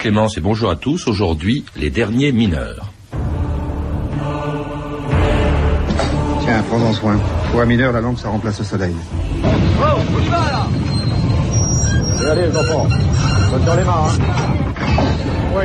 Clémence 0.00 0.38
et 0.38 0.40
bonjour 0.40 0.70
à 0.70 0.76
tous. 0.76 1.08
Aujourd'hui, 1.08 1.62
les 1.76 1.90
derniers 1.90 2.32
mineurs. 2.32 2.90
Tiens, 6.40 6.64
prends-en 6.70 6.94
soin. 6.94 7.20
Pour 7.50 7.60
un 7.60 7.66
mineur, 7.66 7.92
la 7.92 8.00
lampe, 8.00 8.18
ça 8.18 8.30
remplace 8.30 8.60
le 8.60 8.64
soleil. 8.64 8.94
Oh, 9.44 9.84
on 10.16 10.22
y 10.22 10.28
va 10.28 10.38
là 10.38 10.66
Allez, 12.32 12.46
les 12.46 12.56
enfants. 12.56 12.88
Bonne 13.50 13.64
dans 13.66 13.74
les 13.74 13.84
mains, 13.84 14.04
hein. 14.06 14.12
Oui, 15.54 15.64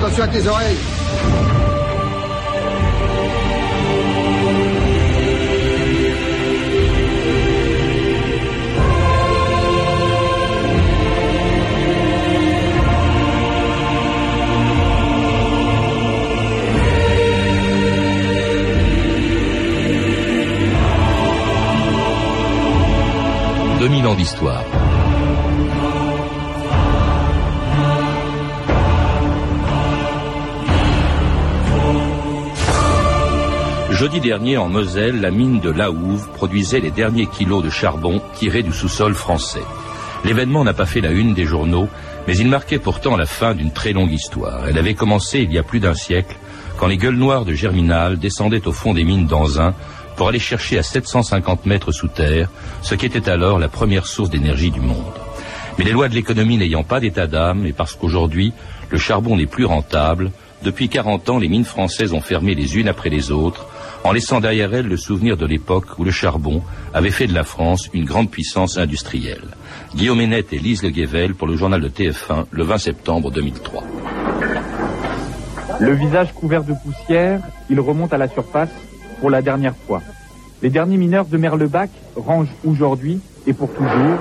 Attention 0.00 0.24
à 0.24 0.26
tes 0.26 0.48
oreilles. 0.48 0.76
Deux 23.80 23.88
mille 23.88 24.06
ans 24.06 24.14
d'histoire. 24.14 24.62
Jeudi 33.90 34.20
dernier, 34.20 34.58
en 34.58 34.68
Moselle, 34.68 35.22
la 35.22 35.30
mine 35.30 35.60
de 35.60 35.70
Laouve 35.70 36.28
produisait 36.34 36.80
les 36.80 36.90
derniers 36.90 37.24
kilos 37.24 37.64
de 37.64 37.70
charbon 37.70 38.20
tirés 38.34 38.62
du 38.62 38.74
sous-sol 38.74 39.14
français. 39.14 39.62
L'événement 40.26 40.62
n'a 40.62 40.74
pas 40.74 40.84
fait 40.84 41.00
la 41.00 41.12
une 41.12 41.32
des 41.32 41.46
journaux, 41.46 41.88
mais 42.28 42.36
il 42.36 42.48
marquait 42.48 42.78
pourtant 42.78 43.16
la 43.16 43.24
fin 43.24 43.54
d'une 43.54 43.70
très 43.70 43.94
longue 43.94 44.12
histoire. 44.12 44.68
Elle 44.68 44.76
avait 44.76 44.92
commencé 44.92 45.38
il 45.38 45.52
y 45.54 45.58
a 45.58 45.62
plus 45.62 45.80
d'un 45.80 45.94
siècle, 45.94 46.36
quand 46.76 46.86
les 46.86 46.98
gueules 46.98 47.16
noires 47.16 47.46
de 47.46 47.54
Germinal 47.54 48.18
descendaient 48.18 48.68
au 48.68 48.72
fond 48.72 48.92
des 48.92 49.04
mines 49.04 49.26
d'Anzin 49.26 49.74
pour 50.20 50.28
aller 50.28 50.38
chercher 50.38 50.76
à 50.76 50.82
750 50.82 51.64
mètres 51.64 51.92
sous 51.92 52.08
terre 52.08 52.50
ce 52.82 52.94
qui 52.94 53.06
était 53.06 53.30
alors 53.30 53.58
la 53.58 53.70
première 53.70 54.04
source 54.04 54.28
d'énergie 54.28 54.70
du 54.70 54.82
monde. 54.82 55.14
Mais 55.78 55.84
les 55.86 55.92
lois 55.92 56.10
de 56.10 56.14
l'économie 56.14 56.58
n'ayant 56.58 56.82
pas 56.82 57.00
d'état 57.00 57.26
d'âme, 57.26 57.64
et 57.64 57.72
parce 57.72 57.94
qu'aujourd'hui, 57.94 58.52
le 58.90 58.98
charbon 58.98 59.38
n'est 59.38 59.46
plus 59.46 59.64
rentable, 59.64 60.30
depuis 60.62 60.90
40 60.90 61.30
ans, 61.30 61.38
les 61.38 61.48
mines 61.48 61.64
françaises 61.64 62.12
ont 62.12 62.20
fermé 62.20 62.54
les 62.54 62.76
unes 62.76 62.88
après 62.88 63.08
les 63.08 63.30
autres, 63.30 63.66
en 64.04 64.12
laissant 64.12 64.40
derrière 64.40 64.74
elles 64.74 64.88
le 64.88 64.98
souvenir 64.98 65.38
de 65.38 65.46
l'époque 65.46 65.98
où 65.98 66.04
le 66.04 66.10
charbon 66.10 66.62
avait 66.92 67.12
fait 67.12 67.26
de 67.26 67.32
la 67.32 67.44
France 67.44 67.88
une 67.94 68.04
grande 68.04 68.30
puissance 68.30 68.76
industrielle. 68.76 69.48
Guillaume 69.94 70.20
Hénette 70.20 70.52
et 70.52 70.58
Lise 70.58 70.82
Le 70.82 70.90
Guével 70.90 71.34
pour 71.34 71.48
le 71.48 71.56
journal 71.56 71.80
de 71.80 71.88
TF1 71.88 72.44
le 72.50 72.62
20 72.62 72.76
septembre 72.76 73.30
2003. 73.30 73.84
Le 75.80 75.94
visage 75.94 76.34
couvert 76.34 76.62
de 76.62 76.74
poussière, 76.74 77.40
il 77.70 77.80
remonte 77.80 78.12
à 78.12 78.18
la 78.18 78.28
surface 78.28 78.68
pour 79.20 79.30
la 79.30 79.42
dernière 79.42 79.74
fois. 79.86 80.02
Les 80.62 80.70
derniers 80.70 80.96
mineurs 80.96 81.26
de 81.26 81.36
Merlebac 81.36 81.90
rangent 82.16 82.54
aujourd'hui 82.66 83.20
et 83.46 83.52
pour 83.52 83.72
toujours 83.72 84.18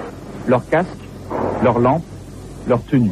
leurs 0.47 0.67
casques, 0.69 0.89
leurs 1.63 1.79
lampes, 1.79 2.03
leurs 2.67 2.83
tenues. 2.83 3.11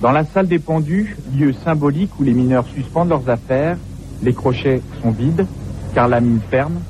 Dans 0.00 0.12
la 0.12 0.24
salle 0.24 0.48
des 0.48 0.58
pendus, 0.58 1.16
lieu 1.36 1.52
symbolique 1.52 2.10
où 2.18 2.22
les 2.22 2.32
mineurs 2.32 2.66
suspendent 2.74 3.10
leurs 3.10 3.28
affaires, 3.28 3.76
les 4.22 4.32
crochets 4.32 4.80
sont 5.02 5.10
vides, 5.10 5.46
car 5.94 6.08
la 6.08 6.20
mine 6.20 6.40
ferme, 6.50 6.80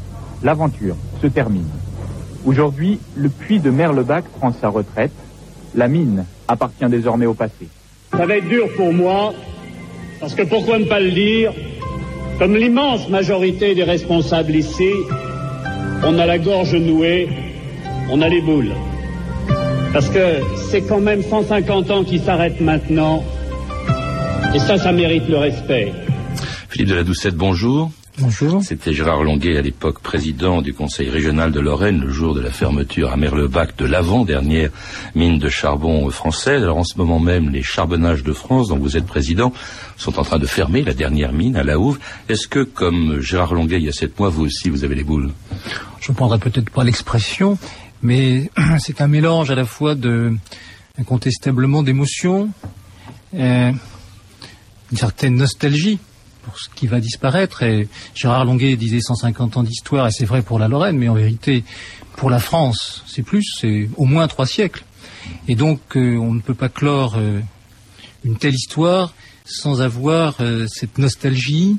l'aventure 0.43 0.97
se 1.21 1.27
termine. 1.27 1.69
Aujourd'hui, 2.47 2.99
le 3.17 3.29
puits 3.29 3.61
de 3.61 3.71
Merlebac 3.71 4.25
prend 4.39 4.53
sa 4.53 4.69
retraite. 4.69 5.13
La 5.75 5.89
mine 5.89 6.25
appartient 6.47 6.87
désormais 6.89 7.27
au 7.27 7.35
passé. 7.35 7.69
Ça 8.13 8.25
va 8.25 8.37
être 8.37 8.49
dur 8.49 8.67
pour 8.77 8.93
moi, 8.93 9.35
parce 10.21 10.35
que 10.35 10.43
pourquoi 10.43 10.79
ne 10.79 10.85
pas 10.85 11.01
le 11.01 11.11
dire 11.11 11.53
Comme 12.39 12.55
l'immense 12.55 13.09
majorité 13.09 13.75
des 13.75 13.83
responsables 13.83 14.55
ici, 14.55 14.93
on 16.05 16.17
a 16.19 16.25
la 16.25 16.39
gorge 16.39 16.75
nouée, 16.75 17.29
on 18.11 18.23
a 18.23 18.29
les 18.29 18.41
boules. 18.41 18.75
Parce 19.93 20.09
que 20.09 20.37
c'est 20.71 20.83
quand 20.83 21.01
même 21.01 21.23
150 21.23 21.91
ans 21.91 22.05
qui 22.05 22.21
s'arrêtent 22.21 22.61
maintenant, 22.61 23.25
et 24.55 24.61
ça, 24.61 24.79
ça 24.79 24.93
mérite 24.93 25.29
le 25.29 25.39
respect. 25.39 25.93
Philippe 26.69 26.91
de 26.91 26.95
la 26.95 27.03
Doucette, 27.03 27.35
bonjour. 27.35 27.91
Bonjour. 28.21 28.65
C'était 28.65 28.93
Gérard 28.93 29.23
Longuet, 29.23 29.57
à 29.59 29.63
l'époque 29.63 30.01
président 30.01 30.61
du 30.61 30.75
Conseil 30.75 31.09
régional 31.09 31.53
de 31.53 31.61
Lorraine, 31.61 32.01
le 32.01 32.11
jour 32.11 32.35
de 32.35 32.41
la 32.41 32.51
fermeture 32.51 33.13
à 33.13 33.17
Merlebac 33.17 33.77
de 33.77 33.85
l'avant-dernière 33.85 34.71
mine 35.15 35.39
de 35.39 35.49
charbon 35.49 36.11
française. 36.11 36.65
Alors 36.65 36.79
en 36.79 36.85
ce 36.85 36.99
moment 36.99 37.21
même, 37.21 37.51
les 37.51 37.63
charbonnages 37.63 38.25
de 38.25 38.33
France, 38.33 38.69
dont 38.69 38.79
vous 38.79 38.97
êtes 38.97 39.07
président, 39.07 39.53
sont 39.97 40.19
en 40.19 40.23
train 40.23 40.41
de 40.41 40.47
fermer 40.47 40.83
la 40.83 40.95
dernière 40.95 41.33
mine 41.33 41.55
à 41.55 41.63
la 41.63 41.79
Houve. 41.79 42.01
Est-ce 42.29 42.49
que, 42.49 42.65
comme 42.65 43.21
Gérard 43.21 43.55
Longuet 43.55 43.77
il 43.77 43.85
y 43.85 43.89
a 43.89 43.93
sept 43.93 44.19
mois, 44.19 44.31
vous 44.31 44.47
aussi, 44.47 44.69
vous 44.69 44.83
avez 44.83 44.97
les 44.97 45.05
boules? 45.05 45.31
Je 46.01 46.11
ne 46.11 46.17
prendrai 46.17 46.41
peut-être 46.41 46.71
pas 46.71 46.83
l'expression, 46.83 47.57
mais 48.03 48.51
c'est 48.81 49.01
un 49.01 49.09
mélange 49.09 49.53
à 49.53 49.55
la 49.55 49.65
fois 49.65 49.95
de 49.95 50.35
incontestablement 50.99 51.85
d'émotions, 51.85 52.51
euh, 53.35 53.71
une 54.91 54.99
certaine 54.99 55.37
nostalgie 55.37 56.01
ce 56.57 56.69
qui 56.75 56.87
va 56.87 57.01
disparaître. 57.01 57.63
Et 57.63 57.89
Gérard 58.15 58.45
Longuet 58.45 58.77
disait 58.77 59.01
150 59.01 59.57
ans 59.57 59.63
d'histoire, 59.63 60.07
et 60.07 60.11
c'est 60.11 60.25
vrai 60.25 60.43
pour 60.43 60.59
la 60.59 60.69
Lorraine, 60.69 60.97
mais 60.97 61.09
en 61.09 61.15
vérité, 61.15 61.65
pour 62.17 62.31
la 62.31 62.41
France, 62.41 63.05
c'est 63.07 63.23
plus, 63.23 63.45
c'est 63.61 63.89
au 63.97 64.05
moins 64.05 64.27
trois 64.29 64.47
siècles. 64.47 64.85
Et 65.47 65.55
donc, 65.55 65.81
euh, 65.97 66.17
on 66.17 66.33
ne 66.33 66.41
peut 66.41 66.55
pas 66.55 66.69
clore 66.69 67.15
euh, 67.17 67.41
une 68.25 68.37
telle 68.37 68.55
histoire 68.55 69.13
sans 69.45 69.81
avoir 69.81 70.37
euh, 70.41 70.67
cette 70.69 70.99
nostalgie, 70.99 71.79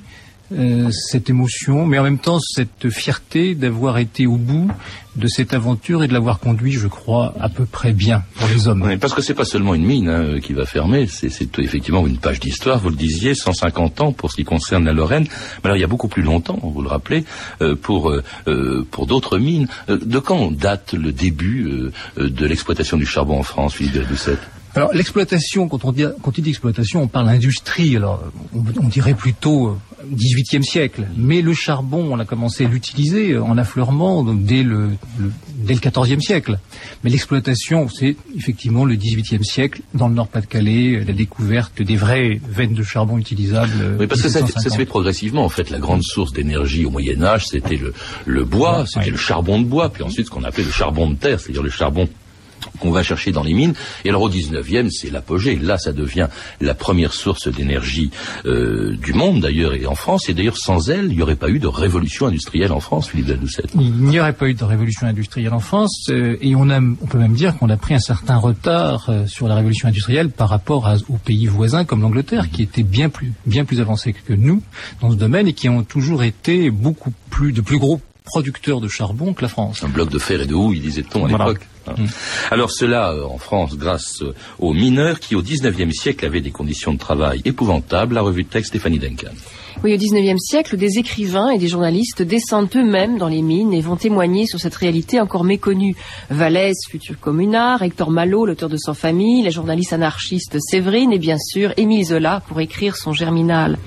euh, 0.51 0.89
cette 0.91 1.29
émotion, 1.29 1.85
mais 1.85 1.99
en 1.99 2.03
même 2.03 2.17
temps 2.17 2.39
cette 2.39 2.89
fierté 2.89 3.53
d'avoir 3.53 3.97
été 3.99 4.25
au 4.25 4.37
bout 4.37 4.69
de 5.15 5.27
cette 5.27 5.53
aventure 5.53 6.03
et 6.03 6.07
de 6.07 6.13
l'avoir 6.13 6.39
conduit, 6.39 6.71
je 6.71 6.87
crois, 6.87 7.33
à 7.39 7.49
peu 7.49 7.65
près 7.65 7.93
bien 7.93 8.23
pour 8.35 8.47
les 8.47 8.67
hommes. 8.67 8.97
Parce 8.99 9.13
que 9.13 9.21
c'est 9.21 9.33
pas 9.33 9.45
seulement 9.45 9.75
une 9.75 9.85
mine 9.85 10.09
hein, 10.09 10.39
qui 10.39 10.53
va 10.53 10.65
fermer, 10.65 11.07
c'est 11.07 11.59
effectivement 11.59 12.05
une 12.07 12.17
page 12.17 12.39
d'histoire. 12.39 12.79
Vous 12.79 12.89
le 12.89 12.95
disiez, 12.95 13.35
150 13.35 14.01
ans 14.01 14.11
pour 14.11 14.31
ce 14.31 14.37
qui 14.37 14.43
concerne 14.43 14.85
la 14.85 14.93
Lorraine. 14.93 15.25
Mais 15.25 15.65
alors 15.65 15.77
il 15.77 15.81
y 15.81 15.83
a 15.83 15.87
beaucoup 15.87 16.07
plus 16.07 16.23
longtemps, 16.23 16.59
vous 16.61 16.81
le 16.81 16.89
rappelez, 16.89 17.25
euh, 17.61 17.75
pour 17.75 18.09
euh, 18.09 18.87
pour 18.91 19.05
d'autres 19.05 19.37
mines. 19.37 19.67
De 19.87 20.19
quand 20.19 20.51
date 20.51 20.93
le 20.93 21.11
début 21.11 21.91
de 22.17 22.45
l'exploitation 22.45 22.97
du 22.97 23.05
charbon 23.05 23.39
en 23.39 23.43
France, 23.43 23.75
Philippe 23.75 23.93
de 23.93 24.15
Alors 24.75 24.93
l'exploitation, 24.93 25.67
quand 25.67 25.83
on 25.85 25.91
dit 25.91 26.05
quand 26.21 26.37
il 26.37 26.43
dit 26.43 26.49
exploitation, 26.51 27.01
on 27.03 27.07
parle 27.07 27.25
d'industrie. 27.27 27.95
Alors 27.95 28.23
on, 28.55 28.63
on 28.83 28.87
dirait 28.87 29.15
plutôt 29.15 29.69
euh, 29.69 29.75
18e 30.13 30.61
siècle. 30.63 31.07
Mais 31.17 31.41
le 31.41 31.53
charbon, 31.53 32.07
on 32.11 32.19
a 32.19 32.25
commencé 32.25 32.65
à 32.65 32.67
l'utiliser 32.67 33.31
euh, 33.31 33.43
en 33.43 33.57
affleurement 33.57 34.23
donc 34.23 34.43
dès 34.43 34.63
le, 34.63 34.89
le 35.19 35.31
dès 35.55 35.73
le 35.73 35.79
14e 35.79 36.21
siècle. 36.21 36.59
Mais 37.03 37.09
l'exploitation, 37.09 37.89
c'est 37.89 38.15
effectivement 38.37 38.85
le 38.85 38.95
18e 38.95 39.43
siècle 39.43 39.81
dans 39.93 40.07
le 40.07 40.13
Nord-Pas-de-Calais, 40.13 40.97
euh, 40.97 41.03
la 41.05 41.13
découverte 41.13 41.81
des 41.81 41.95
vraies 41.95 42.39
veines 42.49 42.73
de 42.75 42.83
charbon 42.83 43.17
utilisables. 43.17 43.71
euh, 43.81 43.97
Oui, 43.99 44.07
parce 44.07 44.21
que 44.21 44.29
ça, 44.29 44.39
ça 44.41 44.45
se 44.45 44.53
1750. 44.53 44.77
fait 44.77 44.85
progressivement. 44.85 45.43
En 45.45 45.49
fait, 45.49 45.69
la 45.71 45.79
grande 45.79 46.03
source 46.03 46.31
d'énergie 46.31 46.85
au 46.85 46.91
Moyen 46.91 47.21
Âge, 47.23 47.47
c'était 47.47 47.75
le, 47.75 47.93
le 48.25 48.45
bois, 48.45 48.85
c'était 48.87 49.09
le 49.09 49.17
charbon 49.17 49.59
de 49.59 49.65
bois, 49.65 49.89
puis 49.89 50.03
ensuite 50.03 50.27
ce 50.27 50.31
qu'on 50.31 50.43
appelait 50.43 50.63
le 50.63 50.71
charbon 50.71 51.09
de 51.09 51.15
terre, 51.15 51.39
c'est-à-dire 51.39 51.63
le 51.63 51.69
charbon 51.71 52.07
qu'on 52.79 52.91
va 52.91 53.03
chercher 53.03 53.31
dans 53.31 53.43
les 53.43 53.53
mines. 53.53 53.73
Et 54.05 54.09
alors 54.09 54.21
au 54.23 54.29
19e, 54.29 54.89
c'est 54.89 55.09
l'apogée. 55.11 55.55
Là, 55.55 55.77
ça 55.77 55.91
devient 55.93 56.27
la 56.61 56.73
première 56.73 57.13
source 57.13 57.47
d'énergie 57.47 58.11
euh, 58.45 58.95
du 58.97 59.13
monde, 59.13 59.41
d'ailleurs, 59.41 59.73
et 59.73 59.85
en 59.85 59.95
France. 59.95 60.29
Et 60.29 60.33
d'ailleurs, 60.33 60.57
sans 60.57 60.89
elle, 60.89 61.05
il 61.11 61.15
n'y 61.15 61.21
aurait 61.21 61.35
pas 61.35 61.49
eu 61.49 61.59
de 61.59 61.67
révolution 61.67 62.27
industrielle 62.27 62.71
en 62.71 62.79
France, 62.79 63.09
Philippe 63.09 63.27
Dadoucette. 63.27 63.71
Il 63.75 63.93
n'y 63.93 64.19
aurait 64.19 64.33
pas 64.33 64.47
eu 64.47 64.53
de 64.53 64.63
révolution 64.63 65.07
industrielle 65.07 65.53
en 65.53 65.59
France 65.59 66.07
euh, 66.09 66.37
et 66.41 66.55
on, 66.55 66.69
a, 66.69 66.79
on 66.79 67.05
peut 67.07 67.17
même 67.17 67.33
dire 67.33 67.57
qu'on 67.57 67.69
a 67.69 67.77
pris 67.77 67.93
un 67.95 67.99
certain 67.99 68.37
retard 68.37 69.09
euh, 69.09 69.25
sur 69.27 69.47
la 69.47 69.55
révolution 69.55 69.87
industrielle 69.87 70.29
par 70.29 70.49
rapport 70.49 70.87
à- 70.87 70.95
aux 71.09 71.17
pays 71.17 71.47
voisins 71.47 71.85
comme 71.85 72.01
l'Angleterre 72.01 72.49
qui 72.49 72.63
étaient 72.63 72.83
bien 72.83 73.09
plus, 73.09 73.33
bien 73.45 73.65
plus 73.65 73.79
avancés 73.81 74.13
que 74.13 74.33
nous 74.33 74.61
dans 75.01 75.11
ce 75.11 75.15
domaine 75.15 75.47
et 75.47 75.53
qui 75.53 75.69
ont 75.69 75.83
toujours 75.83 76.23
été 76.23 76.69
beaucoup 76.71 77.11
plus 77.29 77.51
de 77.53 77.61
plus 77.61 77.77
gros 77.77 78.01
producteurs 78.25 78.79
de 78.81 78.87
charbon 78.87 79.33
que 79.33 79.41
la 79.41 79.47
France. 79.47 79.83
Un 79.83 79.89
bloc 79.89 80.09
de 80.09 80.19
fer 80.19 80.41
et 80.41 80.45
de 80.45 80.53
houille, 80.53 80.79
disait-on 80.79 81.25
à 81.25 81.29
Voilà. 81.29 81.45
Hein. 81.89 82.05
Alors 82.51 82.71
cela 82.71 83.11
euh, 83.11 83.23
en 83.23 83.37
France 83.37 83.77
grâce 83.77 84.21
euh, 84.21 84.33
aux 84.59 84.73
mineurs 84.73 85.19
qui 85.19 85.35
au 85.35 85.41
19e 85.41 85.91
siècle 85.91 86.25
avaient 86.25 86.41
des 86.41 86.51
conditions 86.51 86.93
de 86.93 86.99
travail 86.99 87.41
épouvantables. 87.45 88.15
La 88.15 88.21
revue 88.21 88.43
de 88.43 88.49
texte 88.49 88.69
Stéphanie 88.69 88.99
Duncan. 88.99 89.31
Oui, 89.81 89.93
au 89.93 89.97
XIXe 89.97 90.37
siècle, 90.41 90.75
des 90.75 90.99
écrivains 90.99 91.51
et 91.51 91.57
des 91.57 91.69
journalistes 91.69 92.21
descendent 92.21 92.69
eux-mêmes 92.75 93.17
dans 93.17 93.29
les 93.29 93.41
mines 93.41 93.73
et 93.73 93.79
vont 93.79 93.95
témoigner 93.95 94.45
sur 94.45 94.59
cette 94.59 94.75
réalité 94.75 95.21
encore 95.21 95.45
méconnue. 95.45 95.95
Vallès, 96.29 96.75
futur 96.89 97.17
communard, 97.17 97.81
Hector 97.81 98.11
Malot, 98.11 98.45
l'auteur 98.45 98.67
de 98.67 98.75
Sans 98.75 98.93
famille, 98.93 99.41
la 99.41 99.51
journaliste 99.51 99.93
anarchiste 99.93 100.57
Séverine 100.59 101.13
et 101.13 101.17
bien 101.17 101.37
sûr 101.37 101.73
Émile 101.77 102.03
Zola 102.05 102.41
pour 102.49 102.59
écrire 102.59 102.97
son 102.97 103.13
Germinal. 103.13 103.77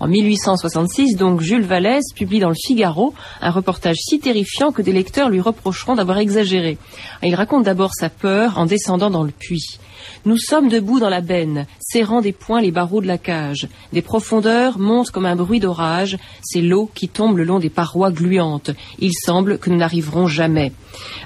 En 0.00 0.08
1866, 0.08 1.16
donc, 1.16 1.42
Jules 1.42 1.66
Vallès 1.66 2.02
publie 2.14 2.40
dans 2.40 2.48
le 2.48 2.54
Figaro 2.54 3.12
un 3.42 3.50
reportage 3.50 3.98
si 3.98 4.20
terrifiant 4.20 4.72
que 4.72 4.80
des 4.80 4.92
lecteurs 4.92 5.28
lui 5.28 5.42
reprocheront 5.42 5.96
d'avoir 5.96 6.16
exagéré. 6.16 6.78
Il 7.22 7.34
raconte 7.34 7.42
raconte 7.42 7.64
d'abord 7.64 7.90
sa 7.92 8.08
peur 8.08 8.56
en 8.56 8.64
descendant 8.64 9.10
dans 9.10 9.24
le 9.24 9.32
puits. 9.32 9.78
Nous 10.24 10.38
sommes 10.38 10.68
debout 10.68 11.00
dans 11.00 11.08
la 11.08 11.20
benne, 11.20 11.66
serrant 11.80 12.20
des 12.20 12.32
poings 12.32 12.60
les 12.60 12.70
barreaux 12.70 13.00
de 13.00 13.06
la 13.06 13.18
cage. 13.18 13.68
Des 13.92 14.02
profondeurs 14.02 14.78
montent 14.78 15.10
comme 15.10 15.26
un 15.26 15.36
bruit 15.36 15.60
d'orage. 15.60 16.18
C'est 16.42 16.60
l'eau 16.60 16.90
qui 16.94 17.08
tombe 17.08 17.38
le 17.38 17.44
long 17.44 17.58
des 17.58 17.70
parois 17.70 18.10
gluantes. 18.10 18.70
Il 18.98 19.12
semble 19.12 19.58
que 19.58 19.70
nous 19.70 19.76
n'arriverons 19.76 20.26
jamais. 20.26 20.72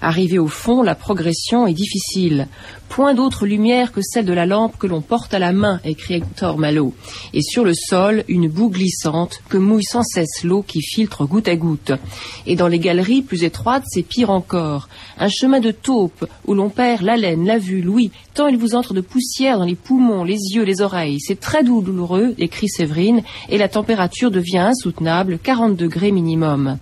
Arrivé 0.01 0.39
au 0.39 0.49
fond, 0.49 0.83
la 0.83 0.95
progression 0.95 1.67
est 1.67 1.75
difficile. 1.75 2.49
Point 2.89 3.15
d'autre 3.15 3.47
lumière 3.47 3.93
que 3.93 4.01
celle 4.01 4.25
de 4.25 4.33
la 4.33 4.47
lampe 4.47 4.79
que 4.79 4.87
l'on 4.87 5.01
porte 5.01 5.35
à 5.35 5.39
la 5.39 5.53
main, 5.53 5.81
écrit 5.85 6.15
Hector 6.15 6.57
Malo. 6.57 6.95
Et 7.35 7.43
sur 7.43 7.65
le 7.65 7.75
sol, 7.75 8.25
une 8.29 8.49
boue 8.49 8.71
glissante 8.71 9.41
que 9.49 9.57
mouille 9.59 9.85
sans 9.85 10.03
cesse 10.03 10.45
l'eau 10.45 10.63
qui 10.63 10.81
filtre 10.81 11.27
goutte 11.27 11.49
à 11.49 11.57
goutte. 11.57 11.93
Et 12.47 12.57
dans 12.57 12.69
les 12.69 12.79
galeries 12.79 13.23
plus 13.23 13.45
étroites, 13.45 13.85
c'est 13.87 14.03
pire 14.03 14.31
encore. 14.31 14.89
Un 15.19 15.29
chemin 15.29 15.61
de 15.61 15.73
taupe 15.73 16.27
où 16.47 16.55
l'on 16.55 16.71
perd 16.71 17.03
l'haleine, 17.03 17.45
la 17.45 17.59
vue, 17.59 17.83
l'ouïe, 17.83 18.13
tant 18.35 18.47
il 18.47 18.57
vous 18.57 18.66
entre 18.75 18.95
de 18.95 19.01
poussière 19.01 19.59
dans 19.59 19.65
les 19.65 19.75
poumons, 19.75 20.25
les 20.25 20.39
yeux, 20.55 20.65
les 20.65 20.81
oreilles. 20.81 21.21
C'est 21.21 21.41
très 21.41 21.63
douloureux, 21.63 22.35
écrit 22.39 22.69
Séverine, 22.69 23.23
et 23.49 23.59
la 23.59 23.69
température 23.69 24.31
devient 24.31 24.59
insoutenable, 24.59 25.39
40 25.39 25.77
degrés 25.77 26.13
minimum. 26.13 26.79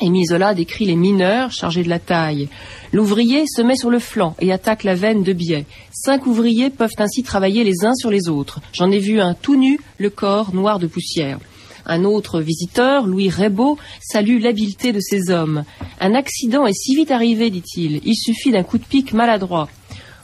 Émile 0.00 0.26
Zola 0.26 0.52
décrit 0.52 0.84
les 0.84 0.96
mineurs 0.96 1.52
chargés 1.52 1.82
de 1.82 1.88
la 1.88 1.98
taille. 1.98 2.48
L'ouvrier 2.92 3.44
se 3.46 3.62
met 3.62 3.76
sur 3.76 3.88
le 3.88 3.98
flanc 3.98 4.36
et 4.40 4.52
attaque 4.52 4.84
la 4.84 4.94
veine 4.94 5.22
de 5.22 5.32
biais. 5.32 5.64
Cinq 5.92 6.26
ouvriers 6.26 6.68
peuvent 6.68 6.90
ainsi 6.98 7.22
travailler 7.22 7.64
les 7.64 7.84
uns 7.84 7.94
sur 7.94 8.10
les 8.10 8.28
autres. 8.28 8.60
J'en 8.72 8.90
ai 8.90 8.98
vu 8.98 9.20
un 9.20 9.32
tout 9.32 9.56
nu, 9.56 9.80
le 9.98 10.10
corps 10.10 10.54
noir 10.54 10.78
de 10.78 10.86
poussière. 10.86 11.38
Un 11.86 12.04
autre 12.04 12.40
visiteur, 12.40 13.06
Louis 13.06 13.30
Rebaud, 13.30 13.78
salue 14.02 14.42
l'habileté 14.42 14.92
de 14.92 15.00
ces 15.00 15.30
hommes. 15.30 15.64
Un 16.00 16.14
accident 16.14 16.66
est 16.66 16.74
si 16.74 16.96
vite 16.96 17.12
arrivé, 17.12 17.48
dit-il. 17.48 18.00
Il 18.04 18.16
suffit 18.16 18.50
d'un 18.50 18.64
coup 18.64 18.78
de 18.78 18.84
pic 18.84 19.12
maladroit. 19.12 19.68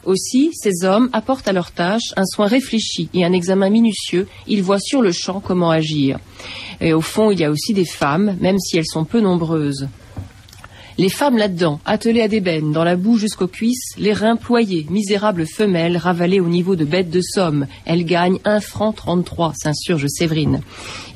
Aussi, 0.04 0.50
ces 0.52 0.84
hommes 0.84 1.08
apportent 1.12 1.46
à 1.46 1.52
leur 1.52 1.70
tâche 1.70 2.12
un 2.16 2.24
soin 2.24 2.46
réfléchi 2.46 3.08
et 3.14 3.24
un 3.24 3.32
examen 3.32 3.70
minutieux. 3.70 4.26
Ils 4.48 4.62
voient 4.62 4.80
sur 4.80 5.00
le 5.00 5.12
champ 5.12 5.40
comment 5.40 5.70
agir. 5.70 6.18
Et 6.80 6.92
au 6.92 7.00
fond, 7.00 7.30
il 7.30 7.38
y 7.38 7.44
a 7.44 7.50
aussi 7.50 7.72
des 7.72 7.84
femmes, 7.84 8.36
même 8.40 8.58
si 8.58 8.78
elles 8.78 8.86
sont 8.86 9.04
peu 9.04 9.20
nombreuses. 9.20 9.86
Les 11.02 11.08
femmes 11.08 11.36
là-dedans, 11.36 11.80
attelées 11.84 12.20
à 12.20 12.28
des 12.28 12.40
bennes, 12.40 12.70
dans 12.70 12.84
la 12.84 12.94
boue 12.94 13.18
jusqu'aux 13.18 13.48
cuisses, 13.48 13.96
les 13.98 14.12
reins 14.12 14.38
misérables 14.88 15.46
femelles 15.48 15.96
ravalées 15.96 16.38
au 16.38 16.46
niveau 16.46 16.76
de 16.76 16.84
bêtes 16.84 17.10
de 17.10 17.20
somme. 17.20 17.66
Elles 17.86 18.04
gagnent 18.04 18.38
un 18.44 18.60
franc 18.60 18.92
trente-trois, 18.92 19.52
s'insurge 19.56 20.06
Séverine. 20.06 20.60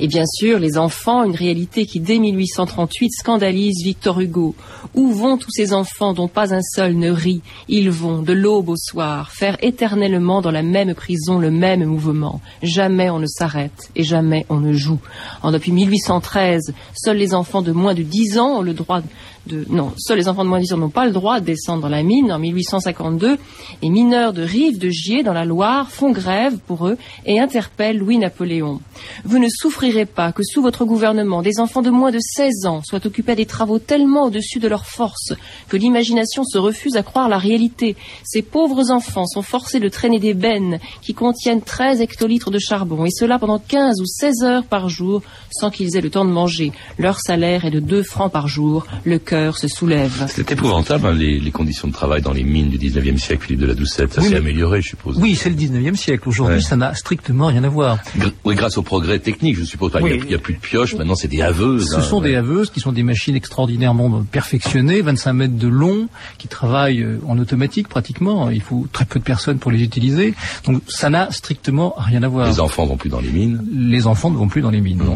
Et 0.00 0.09
bien 0.09 0.25
sûr, 0.27 0.59
les 0.59 0.77
enfants, 0.77 1.23
une 1.23 1.37
réalité 1.37 1.87
qui 1.87 2.00
dès 2.00 2.19
1838 2.19 3.11
scandalise 3.12 3.85
Victor 3.85 4.19
Hugo. 4.19 4.56
Où 4.94 5.12
vont 5.12 5.37
tous 5.37 5.53
ces 5.53 5.73
enfants 5.73 6.15
dont 6.15 6.27
pas 6.27 6.53
un 6.53 6.62
seul 6.62 6.97
ne 6.97 7.12
rit? 7.12 7.43
Ils 7.69 7.91
vont, 7.91 8.23
de 8.23 8.33
l'aube 8.33 8.71
au 8.71 8.77
soir, 8.77 9.31
faire 9.31 9.56
éternellement 9.62 10.41
dans 10.41 10.50
la 10.50 10.65
même 10.65 10.94
prison 10.94 11.38
le 11.38 11.53
même 11.53 11.85
mouvement. 11.85 12.41
Jamais 12.61 13.09
on 13.09 13.21
ne 13.21 13.27
s'arrête 13.27 13.91
et 13.94 14.03
jamais 14.03 14.47
on 14.49 14.59
ne 14.59 14.73
joue. 14.73 14.99
En 15.44 15.53
depuis 15.53 15.71
1813, 15.71 16.75
seuls 16.93 17.19
les 17.19 17.35
enfants 17.35 17.62
de 17.62 17.71
moins 17.71 17.94
de 17.94 18.03
dix 18.03 18.37
ans 18.38 18.59
ont 18.59 18.62
le 18.62 18.75
droit 18.75 19.03
de, 19.47 19.65
non, 19.69 19.93
seuls 19.97 20.19
les 20.19 20.29
enfants 20.29 20.45
de 20.45 20.49
moins 20.49 20.59
de 20.59 20.65
10 20.65 20.73
ans 20.75 20.79
n'ont 20.79 20.89
pas 20.89 21.07
le 21.07 21.13
droit 21.13 21.41
de 21.41 21.47
descendre 21.47 21.83
dans 21.83 21.89
la 21.89 22.03
mine. 22.03 22.33
En 22.33 22.39
1852, 22.39 23.39
les 23.83 23.89
mineurs 23.89 24.33
de 24.33 24.43
Rive 24.43 24.79
de 24.79 24.89
Gier 24.91 25.23
dans 25.23 25.33
la 25.33 25.45
Loire 25.45 25.91
font 25.91 26.11
grève 26.11 26.59
pour 26.67 26.89
eux 26.89 26.97
et 27.25 27.39
interpellent 27.39 27.99
Louis-Napoléon. 27.99 28.81
Vous 29.25 29.39
ne 29.39 29.49
souffrirez 29.49 30.07
pas 30.07 30.33
que 30.33 30.43
sous 30.43 30.63
votre 30.63 30.85
gouvernement, 30.85 31.43
des 31.43 31.61
enfants 31.61 31.83
de 31.83 31.91
moins 31.91 32.11
de 32.11 32.19
16 32.19 32.67
ans 32.67 32.83
soient 32.85 33.07
occupés 33.07 33.33
à 33.33 33.35
des 33.37 33.47
travaux 33.47 33.79
tellement 33.79 34.25
au-dessus 34.25 34.59
de 34.59 34.69
leurs 34.69 34.87
forces 34.87 35.33
que 35.69 35.77
l'imagination 35.77 36.43
se 36.45 36.59
refuse 36.59 36.97
à 36.97 37.03
croire 37.03 37.29
la 37.29 37.39
réalité. 37.39 37.97
Ces 38.25 38.43
pauvres 38.43 38.91
enfants 38.91 39.27
sont 39.27 39.43
forcés 39.43 39.81
de 39.81 39.89
traîner 39.89 40.19
des 40.19 40.35
bennes 40.35 40.79
qui 41.03 41.15
contiennent 41.15 41.63
13 41.63 42.01
hectolitres 42.01 42.51
de 42.51 42.59
charbon 42.59 43.05
et 43.05 43.11
cela 43.11 43.39
pendant 43.39 43.59
15 43.59 44.01
ou 44.01 44.07
16 44.07 44.43
heures 44.43 44.65
par 44.65 44.89
jour 44.89 45.23
sans 45.51 45.71
qu'ils 45.71 45.97
aient 45.97 46.01
le 46.01 46.11
temps 46.11 46.25
de 46.25 46.31
manger. 46.31 46.73
Leur 46.99 47.21
salaire 47.21 47.65
est 47.65 47.71
de 47.71 47.81
2 47.81 48.03
francs 48.03 48.33
par 48.33 48.49
jour. 48.49 48.87
Le 49.05 49.19
cœur 49.19 49.36
se 49.53 49.69
soulève. 49.69 50.27
C'est 50.29 50.50
épouvantable, 50.53 51.06
hein, 51.06 51.12
les, 51.12 51.38
les 51.41 51.50
conditions 51.50 51.88
de 51.88 51.93
travail 51.93 52.23
dans 52.23 52.33
les 52.33 52.44
mines 52.44 52.69
du 52.71 52.79
19e 52.79 53.19
siècle, 53.19 53.44
Philippe 53.44 53.61
de 53.61 53.67
la 53.67 53.75
Doucette. 53.75 54.12
Ça 54.15 54.21
Oui, 54.23 54.29
s'est 54.29 54.37
amélioré, 54.37 54.81
je 54.83 54.88
suppose. 54.91 55.17
Oui, 55.19 55.35
c'est 55.35 55.49
le 55.50 55.56
19e 55.56 55.94
siècle. 55.97 56.29
Aujourd'hui, 56.29 56.56
Ouais. 56.56 56.62
ça 56.62 56.77
n'a 56.77 56.94
strictement 56.94 57.47
rien 57.47 57.65
à 57.65 57.69
voir. 57.69 57.99
Gr- 58.19 58.33
oui, 58.44 58.55
grâce 58.55 58.77
au 58.79 58.83
progrès 58.83 59.19
technique, 59.19 59.56
je 59.59 59.65
suppose. 59.65 59.91
Enfin, 59.94 60.00
Il 60.00 60.05
Oui. 60.05 60.17
n'y 60.17 60.23
a, 60.23 60.25
il 60.27 60.31
y 60.33 60.35
a 60.35 60.38
plus 60.38 60.55
de 60.55 60.59
pioches, 60.61 60.94
maintenant 60.94 61.15
c'est 61.15 61.29
des 61.29 61.43
haveuses. 61.43 61.91
Ce 61.91 61.97
hein, 61.97 62.00
sont 62.03 62.21
ouais. 62.21 62.31
des 62.31 62.35
haveuses 62.37 62.71
qui 62.71 62.81
sont 62.81 62.93
des 62.93 63.03
machines 63.03 63.35
extraordinairement 63.37 64.25
perfectionnées, 64.31 65.00
25 65.03 65.33
mètres 65.33 65.56
de 65.56 65.69
long, 65.69 66.09
qui 66.38 66.49
travaillent 66.49 67.03
euh, 67.03 67.21
en 67.27 67.38
automatique 67.38 67.88
pratiquement. 67.88 68.50
Il 68.50 68.62
faut 68.62 68.87
très 68.93 69.05
peu 69.05 69.19
de 69.19 69.25
personnes 69.25 69.59
pour 69.59 69.71
les 69.71 69.83
utiliser. 69.83 70.35
Donc 70.65 70.83
ça 70.88 71.11
n'a 71.11 71.31
strictement 71.31 71.94
rien 71.97 72.23
à 72.23 72.29
voir. 72.29 72.49
Les 72.49 72.61
enfants 72.61 72.87
vont 72.87 72.97
plus 72.97 73.11
dans 73.11 73.21
les 73.21 73.31
mines. 73.31 73.65
Les 73.75 74.06
enfants 74.06 74.31
ne 74.31 74.37
vont 74.37 74.49
plus 74.49 74.62
dans 74.62 74.71
les 74.71 74.81
mines. 74.81 74.99
non. 74.99 75.15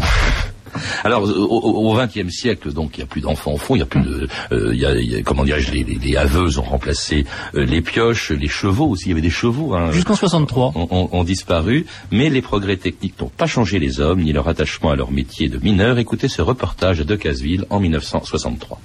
Alors, 1.05 1.25
au 1.25 1.95
XXe 1.95 2.31
siècle, 2.31 2.73
donc, 2.73 2.97
il 2.97 3.01
n'y 3.01 3.05
a 3.05 3.07
plus 3.07 3.21
d'enfants 3.21 3.53
au 3.53 3.57
fond, 3.59 3.75
il 3.75 3.79
n'y 3.79 3.83
a 3.83 3.87
plus 3.87 4.03
de, 4.03 4.29
euh, 4.53 4.71
il 4.75 4.81
y 4.81 4.87
a, 4.87 4.95
il 4.95 5.11
y 5.11 5.17
a- 5.17 5.23
comment 5.23 5.45
dirais-je, 5.45 5.73
les, 5.73 5.85
les, 5.85 5.95
les 5.97 6.59
ont 6.59 6.63
remplacé 6.63 7.25
euh, 7.55 7.65
les 7.65 7.81
pioches, 7.83 8.31
les 8.31 8.49
chevaux 8.49 8.87
aussi. 8.89 9.07
Il 9.07 9.09
y 9.09 9.13
avait 9.13 9.21
des 9.21 9.31
chevaux. 9.31 9.75
Hein, 9.75 9.91
Jusqu'en 9.93 10.15
63. 10.15 10.73
ont, 10.75 10.89
ont- 10.91 11.09
ont 11.13 11.25
disparu, 11.25 11.87
mais 12.11 12.29
les 12.31 12.43
progrès 12.43 12.77
techniques 12.77 13.21
n'ont 13.21 13.29
pas 13.35 13.47
changé 13.47 13.79
les 13.79 14.01
hommes 14.01 14.21
ni 14.23 14.33
leur 14.33 14.49
attachement 14.49 14.91
à 14.91 14.97
leur 14.97 15.11
métier 15.11 15.49
de 15.49 15.59
mineur. 15.59 15.99
Écoutez 15.99 16.29
ce 16.29 16.43
reportage 16.43 16.99
de 16.99 17.05
Decazeville 17.05 17.65
en 17.71 17.81
1963. 17.81 18.81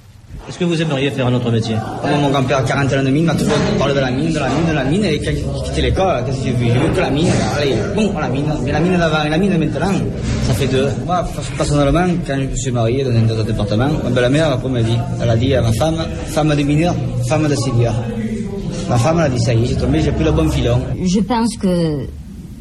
Est-ce 0.48 0.58
que 0.58 0.64
vous 0.64 0.80
aimeriez 0.80 1.10
faire 1.10 1.26
un 1.26 1.34
autre 1.34 1.50
métier? 1.50 1.74
Moi, 1.74 2.18
mon 2.22 2.30
grand-père, 2.30 2.64
40 2.64 2.92
ans 2.92 3.02
de 3.02 3.10
mine, 3.10 3.24
m'a 3.24 3.34
toujours 3.34 3.54
parlé 3.78 3.94
de 3.94 3.98
la 4.00 4.10
mine, 4.12 4.32
de 4.32 4.38
la 4.38 4.48
mine, 4.48 4.66
de 4.68 4.72
la 4.74 4.84
mine, 4.84 5.04
et 5.04 5.18
quand 5.18 5.32
j'ai 5.34 5.44
quitté 5.70 5.82
l'école, 5.82 6.24
qu'est-ce 6.24 6.38
que 6.38 6.44
j'ai 6.44 6.52
vu 6.52 6.66
J'ai 6.66 6.78
vu 6.78 6.92
que 6.94 7.00
la 7.00 7.10
mine, 7.10 7.26
allez, 7.58 7.74
bon, 7.96 8.12
la 8.16 8.28
mine, 8.28 8.44
mais 8.64 8.70
la 8.70 8.78
mine 8.78 8.96
d'avant 8.96 9.24
et 9.24 9.28
la 9.28 9.38
mine 9.38 9.52
de 9.52 9.56
maintenant, 9.58 9.92
ça 10.44 10.54
fait 10.54 10.68
deux. 10.68 10.88
Moi, 11.04 11.26
personnellement, 11.56 12.06
quand 12.24 12.36
je 12.36 12.46
me 12.46 12.54
suis 12.56 12.70
marié 12.70 13.02
dans 13.02 13.10
un, 13.10 13.40
un 13.40 13.42
département, 13.44 13.88
ma 14.04 14.10
belle-mère, 14.10 14.52
après, 14.52 14.68
m'a 14.68 14.82
dit, 14.82 14.96
elle 15.20 15.30
a 15.30 15.36
dit 15.36 15.52
à 15.54 15.62
ma 15.62 15.72
femme, 15.72 15.96
femme 16.28 16.54
de 16.54 16.62
mineur, 16.62 16.94
femme 17.28 17.48
de 17.48 17.54
Sylvia. 17.56 17.92
Ma 18.88 18.96
femme, 18.98 19.18
elle 19.18 19.24
a 19.26 19.28
dit, 19.30 19.40
ça 19.42 19.52
y 19.52 19.64
est, 19.64 19.66
j'ai 19.66 19.76
tombé, 19.76 20.00
j'ai 20.00 20.12
pris 20.12 20.24
le 20.24 20.30
bon 20.30 20.48
filon. 20.48 20.78
Je 21.04 21.20
pense 21.20 21.56
que 21.56 22.06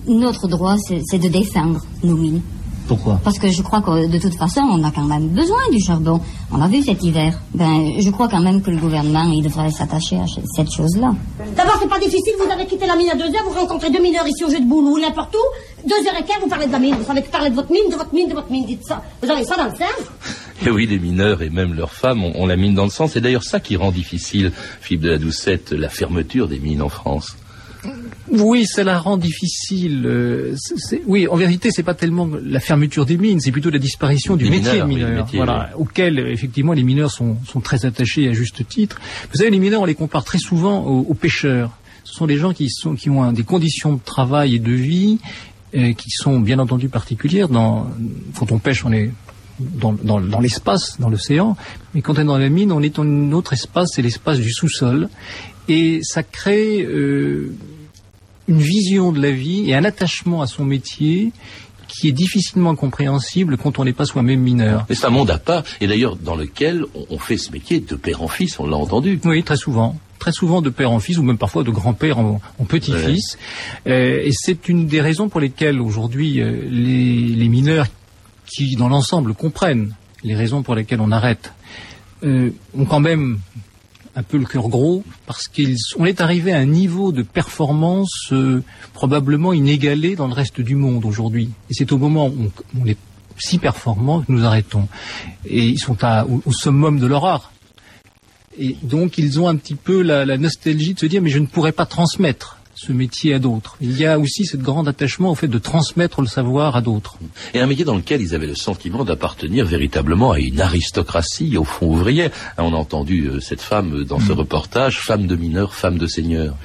notre 0.08 0.48
droit, 0.48 0.76
c'est 0.88 1.02
c'est 1.06 1.20
de 1.20 1.28
défendre 1.28 1.82
nos 2.04 2.16
mines. 2.16 2.42
Pourquoi 2.88 3.20
Parce 3.24 3.40
que 3.40 3.50
je 3.50 3.62
crois 3.62 3.82
que 3.82 4.08
de 4.08 4.20
toute 4.20 4.36
façon, 4.36 4.62
on 4.62 4.84
a 4.84 4.92
quand 4.92 5.06
même 5.06 5.30
besoin 5.30 5.58
du 5.72 5.80
charbon. 5.80 6.20
On 6.52 6.58
l'a 6.58 6.68
vu 6.68 6.84
cet 6.84 7.04
hiver. 7.04 7.40
Ben, 7.54 7.94
je 8.00 8.10
crois 8.12 8.28
quand 8.28 8.42
même 8.42 8.62
que 8.62 8.70
le 8.70 8.78
gouvernement, 8.78 9.24
il 9.24 9.44
devrait 9.44 9.72
s'attacher 9.72 10.18
à 10.18 10.26
cette 10.56 10.72
chose-là. 10.72 11.14
D'abord, 11.56 11.78
c'est 11.82 11.90
pas 11.90 12.00
difficile, 12.00 12.34
vous 12.44 12.52
avez 12.52 12.66
quitté 12.66 12.86
la 12.86 12.96
mine 12.96 13.10
à 13.10 13.16
deux 13.16 13.26
heures, 13.26 13.44
vous 13.48 13.60
rencontrez 13.60 13.90
deux 13.90 14.02
mineurs 14.02 14.28
ici 14.28 14.44
au 14.44 14.50
jeu 14.52 14.60
de 14.60 14.66
boule 14.66 14.86
ou 14.86 15.00
n'importe 15.00 15.36
où. 15.36 15.88
Deux 15.88 15.96
heures 16.08 16.20
et 16.20 16.24
quart, 16.24 16.40
vous 16.42 16.48
parlez 16.50 16.68
de 16.68 16.72
la 16.72 16.80
mine. 16.80 16.96
Vous 16.96 17.06
savez 17.06 17.22
que 17.24 17.30
parler 17.30 17.50
de 17.50 17.56
votre 17.56 17.72
mine, 17.72 17.90
de 17.90 17.96
votre 17.96 18.14
mine, 18.14 18.30
de 18.30 18.34
votre 18.34 18.52
mine, 18.52 18.66
dites 18.66 18.86
ça. 18.86 19.02
Vous 19.22 19.30
avez 19.30 19.44
ça 19.44 19.58
dans 19.58 19.66
le 19.66 19.76
cerveau 19.76 20.04
Et 20.66 20.70
oui, 20.70 20.86
les 20.86 21.00
mineurs 21.00 21.42
et 21.42 21.50
même 21.50 21.74
leurs 21.74 21.92
femmes 21.92 22.24
ont, 22.24 22.34
ont 22.36 22.46
la 22.46 22.56
mine 22.56 22.76
dans 22.76 22.86
le 22.86 22.92
sang. 22.92 23.08
C'est 23.08 23.22
d'ailleurs 23.22 23.44
ça 23.44 23.60
qui 23.60 23.76
rend 23.78 23.92
difficile, 23.92 24.52
Philippe 24.82 25.02
de 25.02 25.10
la 25.10 25.18
Doucette, 25.18 25.72
la 25.72 25.90
fermeture 25.90 26.48
des 26.48 26.60
mines 26.60 26.82
en 26.84 26.90
France. 26.90 27.36
Oui, 28.32 28.66
ça 28.66 28.84
la 28.84 29.00
rend 29.00 29.18
difficile. 29.18 30.04
euh, 30.06 30.56
oui, 31.06 31.28
en 31.28 31.36
vérité, 31.36 31.70
c'est 31.72 31.84
pas 31.84 31.94
tellement 31.94 32.30
la 32.44 32.60
fermeture 32.60 33.06
des 33.06 33.18
mines, 33.18 33.40
c'est 33.40 33.52
plutôt 33.52 33.70
la 33.70 33.80
disparition 33.80 34.36
du 34.36 34.50
métier 34.50 34.82
oui, 34.82 34.96
mineur, 34.96 35.24
métier, 35.24 35.38
voilà, 35.38 35.70
auquel 35.78 36.20
effectivement 36.20 36.74
les 36.74 36.84
mineurs 36.84 37.12
sont, 37.12 37.38
sont 37.48 37.62
très 37.62 37.86
attachés 37.86 38.28
à 38.28 38.34
juste 38.34 38.68
titre. 38.68 39.00
Vous 39.32 39.38
savez, 39.38 39.50
les 39.52 39.60
mineurs, 39.60 39.82
on 39.82 39.86
les 39.86 39.96
compare 39.96 40.24
très 40.24 40.40
souvent 40.40 40.84
aux, 40.86 41.02
aux 41.02 41.14
pêcheurs. 41.14 41.78
Ce 42.04 42.14
sont 42.14 42.26
des 42.28 42.38
gens 42.38 42.54
qui 42.54 42.70
sont 42.70 42.96
qui 42.96 43.10
ont 43.10 43.24
un- 43.24 43.34
des 43.34 43.44
conditions 43.44 43.94
de 43.94 44.00
travail 44.04 44.56
et 44.56 44.60
de 44.60 44.72
vie 44.72 45.20
euh, 45.76 45.94
qui 45.94 46.10
sont 46.10 46.40
bien 46.40 46.60
entendu 46.60 46.88
particulières. 46.90 47.50
Dans, 47.50 47.88
quand 48.38 48.52
on 48.52 48.60
pêche, 48.60 48.86
on 48.86 48.92
est 48.92 49.12
dans, 49.60 49.94
dans, 49.94 50.20
dans 50.20 50.40
l'espace, 50.40 51.00
dans 51.00 51.10
l'océan, 51.10 51.56
mais 51.94 52.02
quand 52.02 52.18
on 52.18 52.22
est 52.22 52.26
dans 52.26 52.38
la 52.38 52.50
mine, 52.50 52.72
on 52.72 52.82
est 52.82 52.96
dans 52.96 53.04
un 53.04 53.32
autre 53.32 53.54
espace, 53.54 53.90
c'est 53.94 54.02
l'espace 54.02 54.40
du 54.40 54.52
sous-sol, 54.52 55.08
et 55.70 56.02
ça 56.04 56.24
crée 56.24 56.82
euh, 56.84 57.56
une 58.48 58.60
vision 58.60 59.12
de 59.12 59.22
la 59.22 59.32
vie 59.32 59.70
et 59.70 59.76
un 59.76 59.84
attachement 59.84 60.42
à 60.42 60.48
son 60.48 60.66
métier 60.66 61.32
qui 61.88 62.08
est 62.08 62.12
difficilement 62.12 62.76
compréhensible 62.76 63.58
quand 63.58 63.80
on 63.80 63.86
n'est 63.86 63.94
pas 63.94 64.06
soi-même 64.06 64.40
mineur. 64.40 64.86
Mais 64.90 64.96
c'est 64.96 65.06
un 65.06 65.12
monde 65.12 65.32
à 65.32 65.38
part, 65.38 65.64
et 65.82 65.88
d'ailleurs 65.88 66.16
dans 66.16 66.36
lequel 66.36 66.84
on, 67.10 67.20
fait 67.20 67.38
ce 67.38 67.52
métier 67.52 67.80
de 67.80 67.96
père 67.96 68.22
en 68.22 68.28
fils, 68.28 68.60
on 68.60 68.68
l'a 68.68 68.78
entendu. 68.78 69.20
Oui, 69.24 69.44
très 69.44 69.58
souvent. 69.58 69.98
Très 70.20 70.32
souvent 70.32 70.62
de 70.62 70.70
père 70.70 70.92
en 70.92 71.00
fils, 71.00 71.18
ou 71.18 71.24
même 71.24 71.38
parfois 71.38 71.64
de 71.64 71.70
grand-père 71.70 72.18
en, 72.18 72.42
en 72.58 72.66
petit-fils. 72.66 73.38
Euh, 73.86 74.24
et 74.24 74.32
c'est 74.32 74.68
une 74.70 74.88
des 74.88 75.02
raisons 75.02 75.30
pour 75.30 75.40
lesquelles 75.40 75.80
aujourd'hui 75.80 76.42
euh, 76.42 76.62
les, 76.70 77.36
les 77.36 77.48
mineurs 77.48 77.88
qui, 78.48 78.76
dans 78.76 78.90
l'ensemble, 78.90 79.34
comprennent 79.34 79.94
les 80.24 80.36
raisons 80.36 80.64
pour 80.64 80.76
lesquelles 80.76 81.02
on 81.02 81.12
arrête, 81.12 81.54
euh, 82.24 82.50
ont 82.78 82.86
quand 82.86 83.00
même 83.00 83.40
un 84.16 84.24
peu 84.24 84.38
le 84.38 84.46
cœur 84.46 84.70
gros, 84.70 85.04
parce 85.26 85.48
qu'on 85.48 86.06
est 86.06 86.22
arrivé 86.22 86.54
à 86.54 86.58
un 86.58 86.66
niveau 86.66 87.12
de 87.12 87.22
performance 87.22 88.30
euh, 88.32 88.64
probablement 88.94 89.52
inégalé 89.52 90.16
dans 90.16 90.28
le 90.28 90.34
reste 90.34 90.62
du 90.62 90.76
monde 90.76 91.06
aujourd'hui. 91.06 91.50
Et 91.70 91.74
c'est 91.74 91.92
au 91.92 91.98
moment 91.98 92.28
où 92.28 92.52
on, 92.82 92.86
est 92.86 92.98
si 93.38 93.58
performant 93.58 94.22
que 94.22 94.32
nous 94.32 94.46
arrêtons. 94.46 94.88
Et 95.46 95.66
ils 95.66 95.80
sont 95.80 96.02
à, 96.04 96.26
au, 96.26 96.42
au 96.46 96.54
summum 96.54 97.00
de 97.00 97.08
leur 97.08 97.26
art. 97.26 97.52
Et 98.58 98.78
donc 98.84 99.18
ils 99.18 99.40
ont 99.40 99.50
un 99.50 99.58
petit 99.58 99.76
peu 99.76 100.02
la, 100.02 100.26
la 100.26 100.38
nostalgie 100.38 100.94
de 100.94 101.00
se 101.00 101.06
dire 101.06 101.22
mais 101.22 101.30
je 101.30 101.40
ne 101.40 101.46
pourrais 101.46 101.74
pas 101.74 101.86
transmettre 101.86 102.60
ce 102.86 102.92
métier 102.94 103.34
à 103.34 103.40
d'autres. 103.40 103.78
Il 103.82 103.98
y 103.98 104.06
a 104.06 104.20
aussi 104.20 104.46
ce 104.46 104.58
grand 104.58 104.86
attachement 104.88 105.32
au 105.32 105.36
fait 105.36 105.48
de 105.48 105.58
transmettre 105.60 106.22
le 106.22 106.28
savoir 106.28 106.76
à 106.76 106.82
d'autres. 106.82 107.18
Et 107.54 107.60
un 107.60 107.68
métier 107.68 107.86
dans 107.86 107.96
lequel 107.96 108.22
ils 108.22 108.34
avaient 108.36 108.48
le 108.48 108.56
sentiment 108.56 109.04
d'appartenir 109.04 109.66
véritablement 109.66 110.32
à 110.32 110.40
une 110.40 110.62
aristocratie, 110.62 111.58
au 111.58 111.64
fond 111.64 111.88
ouvrière. 111.88 112.30
On 112.58 112.74
a 112.74 112.78
entendu 112.78 113.28
euh, 113.28 113.40
cette 113.40 113.62
femme 113.62 114.04
dans 114.04 114.20
ce 114.20 114.32
reportage, 114.32 115.00
femme 115.00 115.28
de 115.28 115.36
mineur, 115.36 115.74
femme 115.74 115.98
de 115.98 116.08
seigneur. 116.08 116.56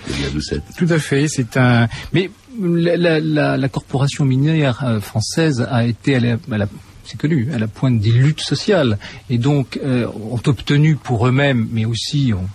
Tout 0.77 0.89
à 0.91 0.99
fait, 0.99 1.27
c'est 1.29 1.57
un. 1.57 1.89
Mais 2.13 2.31
la, 2.61 2.97
la- 2.97 3.21
la- 3.21 3.57
la 3.57 3.69
corporation 3.69 4.25
minière 4.25 4.83
euh, 4.85 5.01
française 5.01 5.67
a 5.71 5.87
été 5.87 6.17
à 6.17 6.21
la, 6.21 6.37
à 6.53 6.59
la- 6.59 6.69
c'est 7.05 7.19
connu, 7.19 7.49
à 7.55 7.59
la 7.59 7.67
pointe 7.67 7.99
des 8.01 8.11
luttes 8.13 8.41
sociales, 8.43 8.99
et 9.31 9.39
donc 9.39 9.79
euh, 9.85 10.07
ont 10.31 10.41
obtenu 10.47 10.97
pour 10.97 11.27
eux-mêmes, 11.27 11.69
mais 11.73 11.85
aussi 11.85 12.33
ont, 12.35 12.49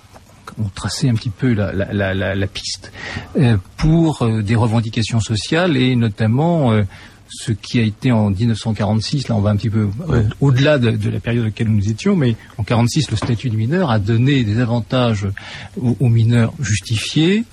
ont 0.60 0.70
tracé 0.74 1.10
un 1.10 1.16
petit 1.16 1.30
peu 1.30 1.54
la, 1.54 1.72
la- 1.74 1.92
la- 1.94 2.14
la- 2.14 2.36
la 2.36 2.48
piste 2.48 2.92
euh, 3.38 3.58
pour 3.78 4.22
euh, 4.24 4.42
des 4.42 4.56
revendications 4.56 5.20
sociales 5.20 5.76
et 5.78 5.96
notamment 5.96 6.72
euh, 6.72 6.84
ce 7.28 7.52
qui 7.52 7.80
a 7.80 7.82
été 7.82 8.12
en 8.12 8.30
1946, 8.30 9.28
là 9.30 9.36
on 9.36 9.42
va 9.42 9.50
un 9.50 9.56
petit 9.58 9.70
peu 9.72 9.90
euh, 10.10 10.24
au-delà 10.42 10.78
de, 10.78 10.92
de 10.92 11.10
la 11.10 11.20
période 11.20 11.44
à 11.44 11.48
laquelle 11.48 11.68
nous 11.70 11.90
étions, 11.90 12.16
mais 12.16 12.36
en 12.58 12.64
46 12.64 13.10
le 13.12 13.18
statut 13.18 13.50
de 13.50 13.56
mineur 13.58 13.90
a 13.90 14.00
donné 14.00 14.44
des 14.44 14.60
avantages 14.60 15.28
aux, 15.82 15.98
aux 16.00 16.10
mineurs 16.10 16.54
justifiés 16.62 17.44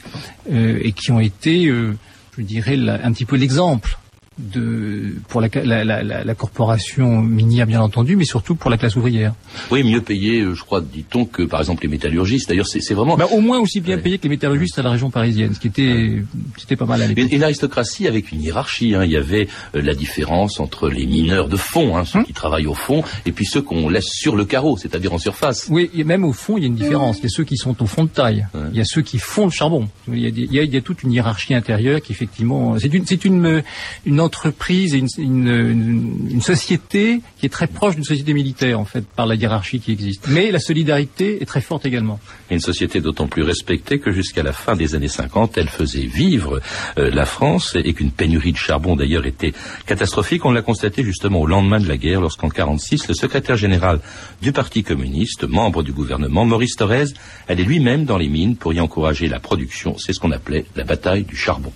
euh, 0.52 0.78
et 0.82 0.92
qui 0.92 1.10
ont 1.10 1.20
été, 1.20 1.66
euh, 1.66 1.96
je 2.36 2.42
dirais, 2.42 2.76
la- 2.76 3.04
un 3.04 3.12
petit 3.12 3.24
peu 3.24 3.36
l'exemple 3.36 3.98
de 4.38 5.14
pour 5.28 5.40
la, 5.40 5.48
la, 5.64 5.84
la, 5.84 6.02
la- 6.02 6.24
la 6.24 6.34
corporation 6.34 7.20
minière 7.22 7.66
bien 7.66 7.80
entendu, 7.80 8.16
mais 8.16 8.24
surtout 8.24 8.54
pour 8.54 8.70
la 8.70 8.76
classe 8.78 8.96
ouvrière. 8.96 9.34
Oui, 9.70 9.82
mieux 9.84 10.00
payé, 10.00 10.40
euh, 10.40 10.54
je 10.54 10.62
crois, 10.62 10.80
dit-on, 10.80 11.24
que 11.24 11.42
par 11.42 11.60
exemple 11.60 11.82
les 11.84 11.88
métallurgistes. 11.88 12.48
D'ailleurs, 12.48 12.66
c'est 12.66 12.94
vraiment 12.94 13.16
Bah, 13.16 13.28
au 13.32 13.40
moins 13.40 13.58
aussi 13.58 13.80
bien 13.80 13.98
payé 13.98 14.18
que 14.18 14.24
les 14.24 14.28
métallurgistes 14.30 14.78
à 14.78 14.82
la 14.82 14.90
région 14.90 15.10
parisienne, 15.10 15.54
ce 15.54 15.60
qui 15.60 15.68
était, 15.68 16.22
c'était 16.58 16.76
pas 16.76 16.86
mal 16.86 17.02
à 17.02 17.06
l'époque. 17.06 17.24
Une, 17.30 17.36
une 17.36 17.42
aristocratie 17.42 18.06
avec 18.08 18.32
une 18.32 18.40
hiérarchie. 18.42 18.94
hein. 18.94 19.04
Il 19.04 19.10
y 19.10 19.16
avait 19.16 19.48
euh, 19.74 19.82
la 19.82 19.94
différence 19.94 20.60
entre 20.60 20.88
les 20.88 21.06
mineurs 21.06 21.48
de 21.48 21.56
fond, 21.56 21.96
hein, 21.96 22.04
ceux 22.04 22.18
Hum. 22.20 22.24
qui 22.24 22.32
travaillent 22.32 22.66
au 22.66 22.74
fond, 22.74 23.02
et 23.26 23.32
puis 23.32 23.44
ceux 23.46 23.62
qu'on 23.62 23.88
laisse 23.88 24.08
sur 24.08 24.36
le 24.36 24.44
carreau, 24.44 24.76
c'est-à-dire 24.76 25.12
en 25.12 25.18
surface. 25.18 25.66
Oui, 25.70 25.90
et 25.94 26.04
même 26.04 26.24
au 26.24 26.32
fond, 26.32 26.56
il 26.58 26.60
y 26.60 26.64
a 26.64 26.66
une 26.68 26.74
différence. 26.74 27.18
Il 27.18 27.22
y 27.24 27.26
a 27.26 27.30
ceux 27.30 27.44
qui 27.44 27.56
sont 27.56 27.82
au 27.82 27.86
fond 27.86 28.04
de 28.04 28.08
taille. 28.08 28.46
Il 28.72 28.76
y 28.76 28.80
a 28.80 28.84
ceux 28.84 29.02
qui 29.02 29.18
font 29.18 29.44
le 29.46 29.50
charbon. 29.50 29.88
Il 30.08 30.18
y 30.18 30.26
a, 30.26 30.30
des- 30.30 30.42
il 30.42 30.52
y 30.52 30.58
a- 30.58 30.62
il 30.62 30.72
y 30.72 30.76
a 30.76 30.80
toute 30.80 31.02
une 31.02 31.12
hiérarchie 31.12 31.54
intérieure 31.54 32.00
qui, 32.02 32.12
effectivement, 32.12 32.78
c'est 32.78 32.92
une, 32.92 33.06
c'est 33.06 33.24
une, 33.24 33.62
une 34.06 34.20
entreprise 34.22 34.94
et 34.94 34.98
une, 34.98 35.08
une, 35.18 35.48
une- 35.48 36.28
une 36.30 36.40
société 36.40 37.20
qui 37.38 37.46
est 37.46 37.50
très 37.50 37.66
proche 37.66 37.94
d'une 37.96 38.04
société 38.04 38.32
militaire, 38.32 38.80
en 38.80 38.84
fait, 38.84 39.04
par 39.06 39.26
la 39.26 39.34
hiérarchie 39.34 39.80
qui 39.80 39.92
existe. 39.92 40.26
Mais 40.28 40.50
la 40.50 40.58
solidarité 40.60 41.42
est 41.42 41.46
très 41.46 41.60
forte 41.60 41.84
également. 41.84 42.18
Une 42.50 42.60
société 42.60 43.00
d'autant 43.00 43.26
plus 43.26 43.42
respectée 43.42 43.98
que 43.98 44.10
jusqu'à 44.12 44.42
la 44.42 44.52
fin 44.52 44.76
des 44.76 44.94
années 44.94 45.08
50, 45.08 45.58
elle 45.58 45.68
faisait 45.68 46.06
vivre 46.06 46.60
euh, 46.98 47.10
la 47.12 47.26
France 47.26 47.76
et 47.76 47.92
qu'une 47.92 48.10
pénurie 48.12 48.52
de 48.52 48.56
charbon 48.56 48.96
d'ailleurs 48.96 49.26
était 49.26 49.52
catastrophique. 49.86 50.44
On 50.44 50.52
l'a 50.52 50.62
constaté 50.62 51.02
justement 51.04 51.40
au 51.40 51.46
lendemain 51.46 51.80
de 51.80 51.88
la 51.88 51.96
guerre 51.96 52.20
lorsqu'en 52.20 52.48
46, 52.48 53.08
le 53.08 53.14
secrétaire 53.14 53.56
général 53.56 54.00
du 54.40 54.52
Parti 54.52 54.82
communiste, 54.82 55.44
membre 55.44 55.82
du 55.82 55.92
gouvernement, 55.92 56.44
Maurice 56.44 56.76
Thorez, 56.76 57.06
allait 57.48 57.64
lui-même 57.64 58.04
dans 58.04 58.18
les 58.18 58.28
mines 58.28 58.56
pour 58.56 58.72
y 58.72 58.80
encourager 58.80 59.28
la 59.28 59.40
production. 59.40 59.96
C'est 59.98 60.12
ce 60.12 60.20
qu'on 60.20 60.32
appelait 60.32 60.64
la 60.76 60.84
bataille 60.84 61.24
du 61.24 61.36
charbon. 61.36 61.72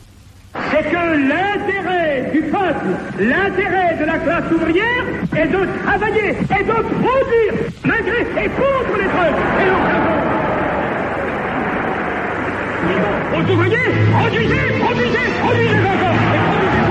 c'est 0.55 0.83
que 0.91 1.46
l'intérêt 3.19 3.97
de 4.01 4.05
la 4.05 4.19
classe 4.19 4.51
ouvrière 4.53 5.05
est 5.37 5.49
de 5.49 5.67
travailler 5.85 6.31
et 6.31 6.65
de 6.65 6.73
produire 6.73 7.53
malgré 7.85 8.21
et 8.21 8.49
contre 8.49 8.97
les 8.99 9.09
trucs 9.09 9.41
et 9.61 9.65
le 9.65 9.77
charbon. 9.87 10.17
Aux 13.35 13.53
ouvriers, 13.53 13.91
produisez, 14.19 14.67
produisez, 14.81 15.27
produisez 15.43 15.81
encore 15.95 16.19
et 16.35 16.41
produisez. 16.49 16.85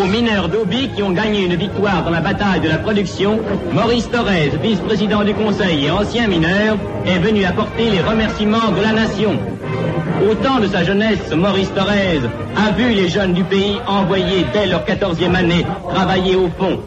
Aux 0.00 0.06
mineurs 0.06 0.48
d'Obi 0.48 0.88
qui 0.94 1.02
ont 1.02 1.12
gagné 1.12 1.44
une 1.44 1.56
victoire 1.56 2.04
dans 2.04 2.10
la 2.10 2.20
bataille 2.20 2.60
de 2.60 2.68
la 2.68 2.78
production, 2.78 3.38
Maurice 3.72 4.10
Thorez, 4.10 4.52
vice-président 4.62 5.24
du 5.24 5.34
Conseil 5.34 5.86
et 5.86 5.90
ancien 5.90 6.26
mineur, 6.26 6.76
est 7.06 7.18
venu 7.18 7.44
apporter 7.44 7.90
les 7.90 8.00
remerciements 8.00 8.72
de 8.76 8.82
la 8.82 8.92
nation. 8.92 9.38
Au 10.28 10.34
temps 10.34 10.58
de 10.60 10.66
sa 10.66 10.82
jeunesse, 10.82 11.32
Maurice 11.34 11.72
Thorez 11.74 12.20
a 12.56 12.72
vu 12.72 12.94
les 12.94 13.08
jeunes 13.08 13.32
du 13.32 13.44
pays 13.44 13.78
envoyés 13.86 14.44
dès 14.52 14.66
leur 14.66 14.84
14e 14.84 15.34
année 15.34 15.64
travailler 15.88 16.34
au 16.36 16.48
fond. 16.58 16.80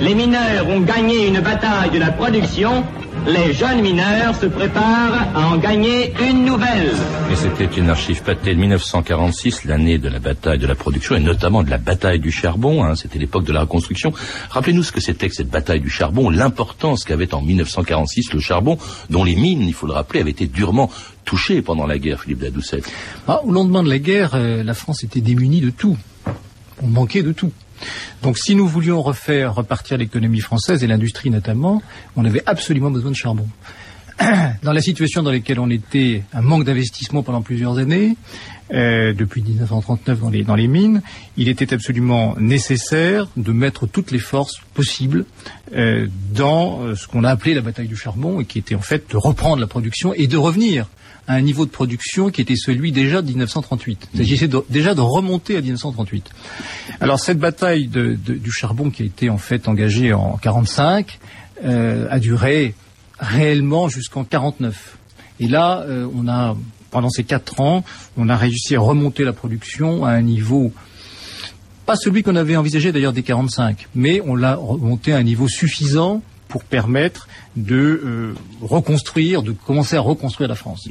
Les 0.00 0.14
mineurs 0.14 0.68
ont 0.68 0.80
gagné 0.80 1.28
une 1.28 1.40
bataille 1.40 1.90
de 1.92 1.98
la 1.98 2.12
production. 2.12 2.84
Les 3.26 3.54
jeunes 3.54 3.80
mineurs 3.80 4.34
se 4.36 4.46
préparent 4.46 5.28
à 5.34 5.48
en 5.48 5.56
gagner 5.56 6.12
une 6.20 6.44
nouvelle. 6.44 6.90
Et 7.32 7.36
c'était 7.36 7.64
une 7.64 7.88
archive 7.88 8.22
pâtée 8.22 8.54
de 8.54 8.60
1946, 8.60 9.64
l'année 9.64 9.96
de 9.96 10.10
la 10.10 10.18
bataille 10.18 10.58
de 10.58 10.66
la 10.66 10.74
production 10.74 11.16
et 11.16 11.20
notamment 11.20 11.62
de 11.62 11.70
la 11.70 11.78
bataille 11.78 12.18
du 12.20 12.30
charbon. 12.30 12.84
hein. 12.84 12.94
c'était 12.96 13.18
l'époque 13.18 13.44
de 13.44 13.52
la 13.52 13.62
reconstruction. 13.62 14.12
Rappelez-nous 14.50 14.82
ce 14.82 14.92
que 14.92 15.00
c'était 15.00 15.28
que 15.28 15.34
cette 15.34 15.48
bataille 15.48 15.80
du 15.80 15.88
charbon, 15.88 16.28
l'importance 16.28 17.04
qu'avait 17.04 17.32
en 17.32 17.40
1946 17.40 18.34
le 18.34 18.40
charbon, 18.40 18.76
dont 19.08 19.24
les 19.24 19.36
mines, 19.36 19.62
il 19.62 19.72
faut 19.74 19.86
le 19.86 19.94
rappeler, 19.94 20.20
avaient 20.20 20.30
été 20.30 20.46
durement 20.46 20.90
touchées 21.24 21.62
pendant 21.62 21.86
la 21.86 21.98
guerre, 21.98 22.20
Philippe 22.20 22.42
Ladoucette. 22.42 22.92
Ah, 23.26 23.40
au 23.44 23.50
lendemain 23.50 23.82
de 23.82 23.88
la 23.88 23.98
guerre, 23.98 24.32
euh, 24.34 24.62
la 24.62 24.74
France 24.74 25.02
était 25.02 25.22
démunie 25.22 25.62
de 25.62 25.70
tout. 25.70 25.96
On 26.82 26.88
manquait 26.88 27.22
de 27.22 27.32
tout. 27.32 27.52
Donc 28.22 28.38
si 28.38 28.54
nous 28.54 28.66
voulions 28.66 29.02
refaire 29.02 29.54
repartir 29.54 29.98
l'économie 29.98 30.40
française 30.40 30.82
et 30.82 30.86
l'industrie 30.86 31.30
notamment, 31.30 31.82
on 32.16 32.24
avait 32.24 32.42
absolument 32.46 32.90
besoin 32.90 33.10
de 33.10 33.16
charbon. 33.16 33.48
Dans 34.62 34.72
la 34.72 34.80
situation 34.80 35.22
dans 35.22 35.32
laquelle 35.32 35.58
on 35.58 35.70
était, 35.70 36.22
un 36.32 36.40
manque 36.40 36.64
d'investissement 36.64 37.24
pendant 37.24 37.42
plusieurs 37.42 37.78
années, 37.78 38.16
euh, 38.72 39.12
depuis 39.12 39.42
1939 39.42 40.20
dans 40.46 40.54
les, 40.54 40.68
mines, 40.68 41.02
il 41.36 41.48
était 41.48 41.74
absolument 41.74 42.34
nécessaire 42.38 43.26
de 43.36 43.52
mettre 43.52 43.86
toutes 43.86 44.10
les 44.10 44.18
forces 44.18 44.60
possibles 44.72 45.26
euh, 45.74 46.06
dans 46.32 46.80
euh, 46.80 46.94
ce 46.94 47.06
qu'on 47.06 47.24
a 47.24 47.30
appelé 47.30 47.54
la 47.54 47.60
bataille 47.60 47.88
du 47.88 47.96
charbon, 47.96 48.40
et 48.40 48.44
qui 48.44 48.58
était 48.58 48.74
en 48.74 48.80
fait 48.80 49.10
de 49.10 49.16
reprendre 49.16 49.60
la 49.60 49.66
production 49.66 50.14
et 50.14 50.26
de 50.26 50.36
revenir 50.36 50.86
à 51.26 51.34
un 51.34 51.40
niveau 51.40 51.64
de 51.64 51.70
production 51.70 52.30
qui 52.30 52.40
était 52.40 52.56
celui 52.56 52.92
déjà 52.92 53.22
de 53.22 53.28
1938. 53.28 54.08
Il 54.14 54.18
s'agissait 54.18 54.50
déjà 54.68 54.94
de 54.94 55.00
remonter 55.00 55.56
à 55.56 55.60
1938. 55.60 56.30
Alors 57.00 57.18
cette 57.18 57.38
bataille 57.38 57.88
du 57.88 58.52
charbon 58.52 58.90
qui 58.90 59.02
a 59.02 59.06
été 59.06 59.30
en 59.30 59.38
fait 59.38 59.68
engagée 59.68 60.12
en 60.12 60.36
45 60.36 61.18
euh, 61.64 62.06
a 62.10 62.18
duré 62.18 62.74
réellement 63.18 63.88
jusqu'en 63.88 64.24
49. 64.24 64.98
Et 65.40 65.48
là, 65.48 65.84
euh, 65.88 66.06
on 66.14 66.28
a 66.28 66.56
pendant 66.90 67.10
ces 67.10 67.24
quatre 67.24 67.60
ans, 67.60 67.84
on 68.16 68.28
a 68.28 68.36
réussi 68.36 68.76
à 68.76 68.80
remonter 68.80 69.24
la 69.24 69.32
production 69.32 70.04
à 70.04 70.10
un 70.10 70.22
niveau 70.22 70.72
pas 71.86 71.96
celui 71.96 72.22
qu'on 72.22 72.36
avait 72.36 72.56
envisagé 72.56 72.92
d'ailleurs 72.92 73.12
dès 73.12 73.22
45, 73.22 73.88
mais 73.94 74.22
on 74.24 74.36
l'a 74.36 74.54
remonté 74.54 75.12
à 75.12 75.18
un 75.18 75.22
niveau 75.22 75.48
suffisant 75.48 76.22
pour 76.54 76.62
permettre 76.62 77.26
de 77.56 77.74
euh, 77.74 78.34
reconstruire, 78.62 79.42
de 79.42 79.50
commencer 79.50 79.96
à 79.96 80.00
reconstruire 80.00 80.48
la 80.48 80.54
France. 80.54 80.88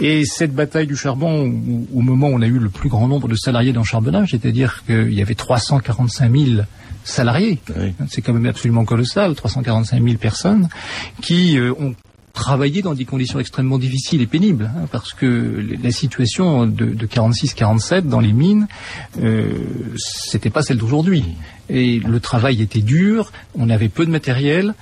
Et 0.00 0.24
cette 0.24 0.54
bataille 0.54 0.86
du 0.86 0.96
charbon, 0.96 1.42
au, 1.42 1.98
au 1.98 2.00
moment 2.00 2.28
où 2.28 2.32
on 2.32 2.40
a 2.40 2.46
eu 2.46 2.58
le 2.58 2.70
plus 2.70 2.88
grand 2.88 3.08
nombre 3.08 3.28
de 3.28 3.34
salariés 3.34 3.74
dans 3.74 3.82
le 3.82 3.86
charbonnage, 3.86 4.30
c'est-à-dire 4.30 4.84
qu'il 4.86 5.12
y 5.12 5.20
avait 5.20 5.34
345 5.34 6.34
000 6.34 6.62
salariés, 7.04 7.58
c'est 8.08 8.22
quand 8.22 8.32
même 8.32 8.46
absolument 8.46 8.86
colossal, 8.86 9.34
345 9.34 10.02
000 10.02 10.16
personnes, 10.16 10.70
qui 11.20 11.58
euh, 11.58 11.74
ont 11.78 11.94
travaillé 12.32 12.82
dans 12.82 12.94
des 12.94 13.04
conditions 13.04 13.38
extrêmement 13.38 13.78
difficiles 13.78 14.22
et 14.22 14.26
pénibles, 14.26 14.70
hein, 14.74 14.88
parce 14.90 15.12
que 15.12 15.64
la 15.82 15.90
situation 15.90 16.66
de, 16.66 16.86
de 16.86 17.06
46-47 17.06 18.02
dans 18.02 18.20
les 18.20 18.32
mines, 18.32 18.68
euh, 19.20 19.52
c'était 19.96 20.50
pas 20.50 20.62
celle 20.62 20.78
d'aujourd'hui. 20.78 21.24
Et 21.68 21.98
le 21.98 22.20
travail 22.20 22.60
était 22.62 22.80
dur, 22.80 23.32
on 23.54 23.70
avait 23.70 23.88
peu 23.88 24.04
de 24.06 24.10
matériel. 24.10 24.74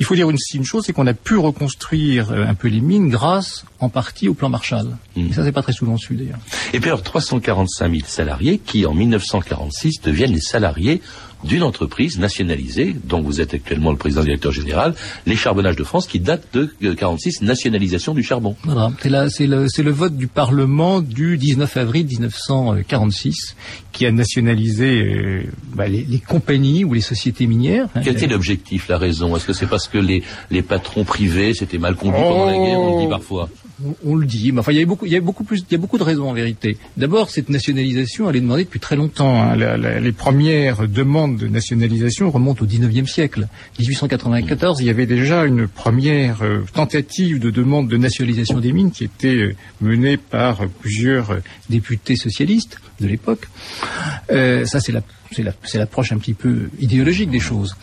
Il 0.00 0.06
faut 0.06 0.16
dire 0.16 0.28
une, 0.28 0.38
une 0.54 0.64
chose, 0.64 0.84
c'est 0.86 0.92
qu'on 0.92 1.06
a 1.06 1.14
pu 1.14 1.36
reconstruire 1.36 2.32
euh, 2.32 2.46
un 2.46 2.54
peu 2.54 2.68
les 2.68 2.80
mines 2.80 3.08
grâce, 3.10 3.64
en 3.78 3.88
partie, 3.88 4.28
au 4.28 4.34
plan 4.34 4.48
Marshall. 4.48 4.96
Et 5.16 5.32
ça, 5.32 5.44
c'est 5.44 5.52
pas 5.52 5.62
très 5.62 5.72
souvent 5.72 5.96
su 5.96 6.14
d'ailleurs. 6.14 6.38
Et 6.72 6.80
puis 6.80 6.90
alors 6.90 7.02
345 7.02 7.90
000 7.90 8.02
salariés 8.06 8.58
qui, 8.58 8.86
en 8.86 8.94
1946, 8.94 10.00
deviennent 10.02 10.32
les 10.32 10.40
salariés 10.40 11.00
d'une 11.44 11.62
entreprise 11.62 12.18
nationalisée, 12.18 12.96
dont 13.04 13.20
vous 13.20 13.40
êtes 13.40 13.54
actuellement 13.54 13.90
le 13.90 13.96
président 13.96 14.22
directeur 14.24 14.50
général, 14.52 14.94
les 15.26 15.36
Charbonnages 15.36 15.76
de 15.76 15.84
France, 15.84 16.06
qui 16.06 16.18
date 16.20 16.46
de 16.54 16.74
euh, 16.82 16.94
46, 16.94 17.42
nationalisation 17.42 18.14
du 18.14 18.22
charbon. 18.22 18.56
Voilà, 18.64 18.92
c'est 19.00 19.08
la- 19.10 19.28
c'est 19.30 19.46
le, 19.46 19.68
c'est 19.68 19.82
le 19.82 19.90
vote 19.92 20.16
du 20.16 20.26
Parlement 20.26 21.00
du 21.00 21.36
19 21.38 21.76
avril 21.76 22.06
1946 22.06 23.56
qui 23.92 24.06
a 24.06 24.12
nationalisé 24.12 25.00
euh, 25.02 25.42
bah, 25.74 25.86
les, 25.86 26.04
les 26.04 26.18
compagnies 26.18 26.84
ou 26.84 26.94
les 26.94 27.00
sociétés 27.00 27.46
minières. 27.46 27.86
hein. 27.94 28.00
Quel 28.02 28.14
était 28.14 28.26
l'objectif, 28.26 28.88
la 28.88 28.98
raison? 28.98 29.36
Est-ce 29.36 29.46
que 29.46 29.52
c'est 29.52 29.66
parce 29.66 29.88
que 29.88 29.98
les, 29.98 30.22
les 30.50 30.62
patrons 30.62 31.04
privés 31.04 31.54
s'étaient 31.54 31.78
mal 31.78 31.94
conduits 31.94 32.20
pendant 32.22 32.46
la 32.46 32.52
guerre, 32.54 32.78
on 32.80 32.96
le 32.98 33.04
dit 33.04 33.10
parfois 33.10 33.48
on, 34.04 34.14
le 34.14 34.26
dit. 34.26 34.52
Mais 34.52 34.60
enfin, 34.60 34.72
il 34.72 34.78
y 34.78 34.84
beaucoup 35.20 35.44
plus, 35.44 35.64
il 35.68 35.72
y 35.72 35.74
a 35.74 35.78
beaucoup 35.78 35.98
de 35.98 36.02
raisons 36.02 36.28
en 36.28 36.32
vérité. 36.32 36.76
D'abord, 36.96 37.30
cette 37.30 37.48
nationalisation, 37.48 38.30
elle 38.30 38.36
est 38.36 38.40
demandée 38.40 38.64
depuis 38.64 38.80
très 38.80 38.96
longtemps. 38.96 39.42
Hein. 39.42 39.56
les 39.56 40.12
premières 40.12 40.86
demandes 40.86 41.36
de 41.36 41.48
nationalisation 41.48 42.30
remontent 42.30 42.64
au 42.64 42.66
19e 42.66 43.06
siècle. 43.06 43.48
1894, 43.78 44.80
il 44.80 44.86
y 44.86 44.90
avait 44.90 45.06
déjà 45.06 45.44
une 45.44 45.66
première 45.66 46.42
euh, 46.42 46.64
tentative 46.72 47.40
de 47.40 47.50
demande 47.50 47.88
de 47.88 47.96
nationalisation 47.96 48.60
des 48.60 48.72
mines 48.72 48.90
qui 48.90 49.04
était 49.04 49.34
euh, 49.34 49.56
menée 49.80 50.16
par 50.16 50.66
plusieurs 50.80 51.30
euh, 51.30 51.40
députés 51.68 52.16
socialistes 52.16 52.78
de 53.00 53.06
l'époque. 53.06 53.48
ça, 54.28 54.80
c'est 54.80 54.92
la 54.92 55.02
c'est 55.32 55.78
l'approche 55.78 56.12
un 56.12 56.18
petit 56.18 56.34
peu 56.34 56.70
idéologique 56.78 57.28
des 57.28 57.40
choses. 57.40 57.74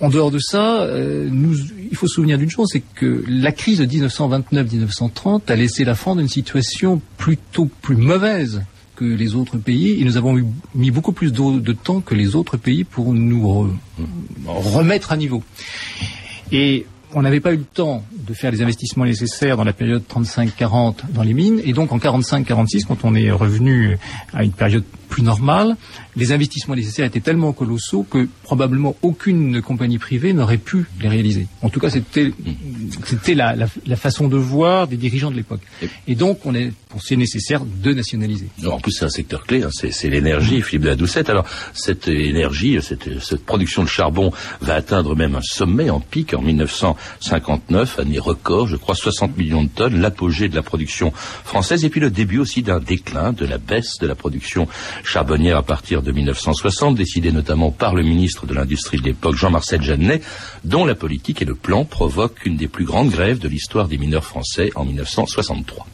En 0.00 0.10
dehors 0.10 0.30
de 0.30 0.38
ça, 0.38 0.82
euh, 0.82 1.28
il 1.90 1.96
faut 1.96 2.06
se 2.06 2.14
souvenir 2.14 2.36
d'une 2.36 2.50
chose, 2.50 2.68
c'est 2.70 2.82
que 2.94 3.24
la 3.28 3.50
crise 3.52 3.78
de 3.78 3.86
1929-1930 3.86 5.50
a 5.50 5.56
laissé 5.56 5.84
la 5.84 5.94
France 5.94 6.16
dans 6.16 6.22
une 6.22 6.28
situation 6.28 7.00
plutôt 7.16 7.70
plus 7.80 7.96
mauvaise 7.96 8.62
que 8.94 9.04
les 9.04 9.34
autres 9.34 9.58
pays 9.58 10.00
et 10.00 10.04
nous 10.04 10.16
avons 10.16 10.42
mis 10.74 10.90
beaucoup 10.90 11.12
plus 11.12 11.32
de, 11.32 11.72
temps 11.72 12.00
que 12.00 12.14
les 12.14 12.34
autres 12.34 12.56
pays 12.56 12.84
pour 12.84 13.12
nous 13.12 13.70
remettre 14.46 15.12
à 15.12 15.16
niveau. 15.16 15.42
Et 16.52 16.86
on 17.12 17.22
n'avait 17.22 17.40
pas 17.40 17.52
eu 17.52 17.58
le 17.58 17.64
temps 17.64 18.04
de 18.26 18.34
faire 18.34 18.50
les 18.50 18.62
investissements 18.62 19.04
nécessaires 19.04 19.56
dans 19.56 19.64
la 19.64 19.72
période 19.72 20.02
35-40 20.10 21.12
dans 21.14 21.22
les 21.22 21.34
mines, 21.34 21.60
et 21.64 21.72
donc 21.72 21.92
en 21.92 21.98
45-46, 21.98 22.84
quand 22.86 23.04
on 23.04 23.14
est 23.14 23.30
revenu 23.30 23.96
à 24.34 24.44
une 24.44 24.52
période 24.52 24.84
plus 25.08 25.22
normale, 25.22 25.76
les 26.16 26.32
investissements 26.32 26.74
nécessaires 26.74 27.06
étaient 27.06 27.20
tellement 27.20 27.52
colossaux 27.52 28.04
que 28.08 28.28
probablement 28.42 28.96
aucune 29.02 29.62
compagnie 29.62 29.98
privée 29.98 30.32
n'aurait 30.32 30.58
pu 30.58 30.86
les 31.00 31.08
réaliser. 31.08 31.46
En 31.62 31.70
tout 31.70 31.80
cas, 31.80 31.90
c'était 31.90 32.32
c'était 33.04 33.34
la, 33.34 33.54
la, 33.54 33.96
façon 33.96 34.28
de 34.28 34.36
voir 34.36 34.86
des 34.86 34.96
dirigeants 34.96 35.30
de 35.30 35.36
l'époque. 35.36 35.60
Et 36.06 36.14
donc, 36.14 36.44
on 36.44 36.54
est 36.54 36.72
c'est 37.02 37.16
nécessaire 37.16 37.62
de 37.64 37.92
nationaliser. 37.92 38.48
en 38.66 38.78
plus, 38.78 38.92
c'est 38.92 39.04
un 39.04 39.10
secteur 39.10 39.44
clé, 39.44 39.62
hein, 39.62 39.70
c'est 39.72 40.08
l'énergie, 40.08 40.62
Philippe 40.62 40.82
de 40.82 40.88
la 40.88 40.96
Doucette. 40.96 41.30
Alors, 41.30 41.46
cette 41.72 42.08
énergie, 42.08 42.78
cette, 42.82 43.22
cette, 43.22 43.44
production 43.44 43.82
de 43.82 43.88
charbon 43.88 44.32
va 44.60 44.74
atteindre 44.74 45.14
même 45.14 45.34
un 45.34 45.42
sommet 45.42 45.90
en 45.90 46.00
pic 46.00 46.34
en 46.34 46.42
1959, 46.42 47.98
année 47.98 48.18
record, 48.18 48.66
je 48.66 48.76
crois, 48.76 48.94
60 48.94 49.36
millions 49.36 49.64
de 49.64 49.68
tonnes, 49.68 50.00
l'apogée 50.00 50.48
de 50.48 50.54
la 50.54 50.62
production 50.62 51.12
française, 51.12 51.84
et 51.84 51.90
puis 51.90 52.00
le 52.00 52.10
début 52.10 52.38
aussi 52.38 52.62
d'un 52.62 52.80
déclin, 52.80 53.32
de 53.32 53.46
la 53.46 53.58
baisse 53.58 53.98
de 54.00 54.06
la 54.06 54.14
production 54.14 54.68
charbonnière 55.04 55.56
à 55.56 55.62
partir 55.62 56.02
de 56.02 56.12
1960, 56.12 56.94
décidé 56.94 57.32
notamment 57.32 57.70
par 57.70 57.94
le 57.94 58.02
ministre 58.02 58.46
de 58.46 58.54
l'Industrie 58.54 58.98
de 58.98 59.04
l'époque, 59.04 59.36
Jean-Marcel 59.36 59.82
Jeannet, 59.82 60.20
dont 60.64 60.84
la 60.84 60.94
politique 60.94 61.42
et 61.42 61.44
le 61.44 61.54
plan 61.54 61.84
provoquent 61.84 62.44
une 62.44 62.56
des 62.56 62.68
plus 62.68 62.84
grandes 62.84 63.10
grèves 63.10 63.38
de 63.38 63.48
l'histoire 63.48 63.88
des 63.88 63.98
mineurs 63.98 64.24
français 64.24 64.70
en 64.74 64.84
1963. 64.84 65.86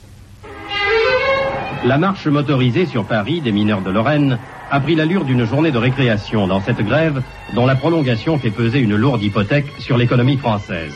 La 1.84 1.98
marche 1.98 2.26
motorisée 2.26 2.86
sur 2.86 3.04
Paris 3.04 3.40
des 3.40 3.50
mineurs 3.50 3.82
de 3.82 3.90
Lorraine 3.90 4.38
a 4.70 4.80
pris 4.80 4.94
l'allure 4.94 5.24
d'une 5.24 5.44
journée 5.44 5.72
de 5.72 5.78
récréation 5.78 6.46
dans 6.46 6.60
cette 6.60 6.80
grève 6.80 7.22
dont 7.54 7.66
la 7.66 7.74
prolongation 7.74 8.38
fait 8.38 8.50
peser 8.50 8.78
une 8.78 8.94
lourde 8.94 9.22
hypothèque 9.22 9.66
sur 9.80 9.98
l'économie 9.98 10.36
française. 10.36 10.92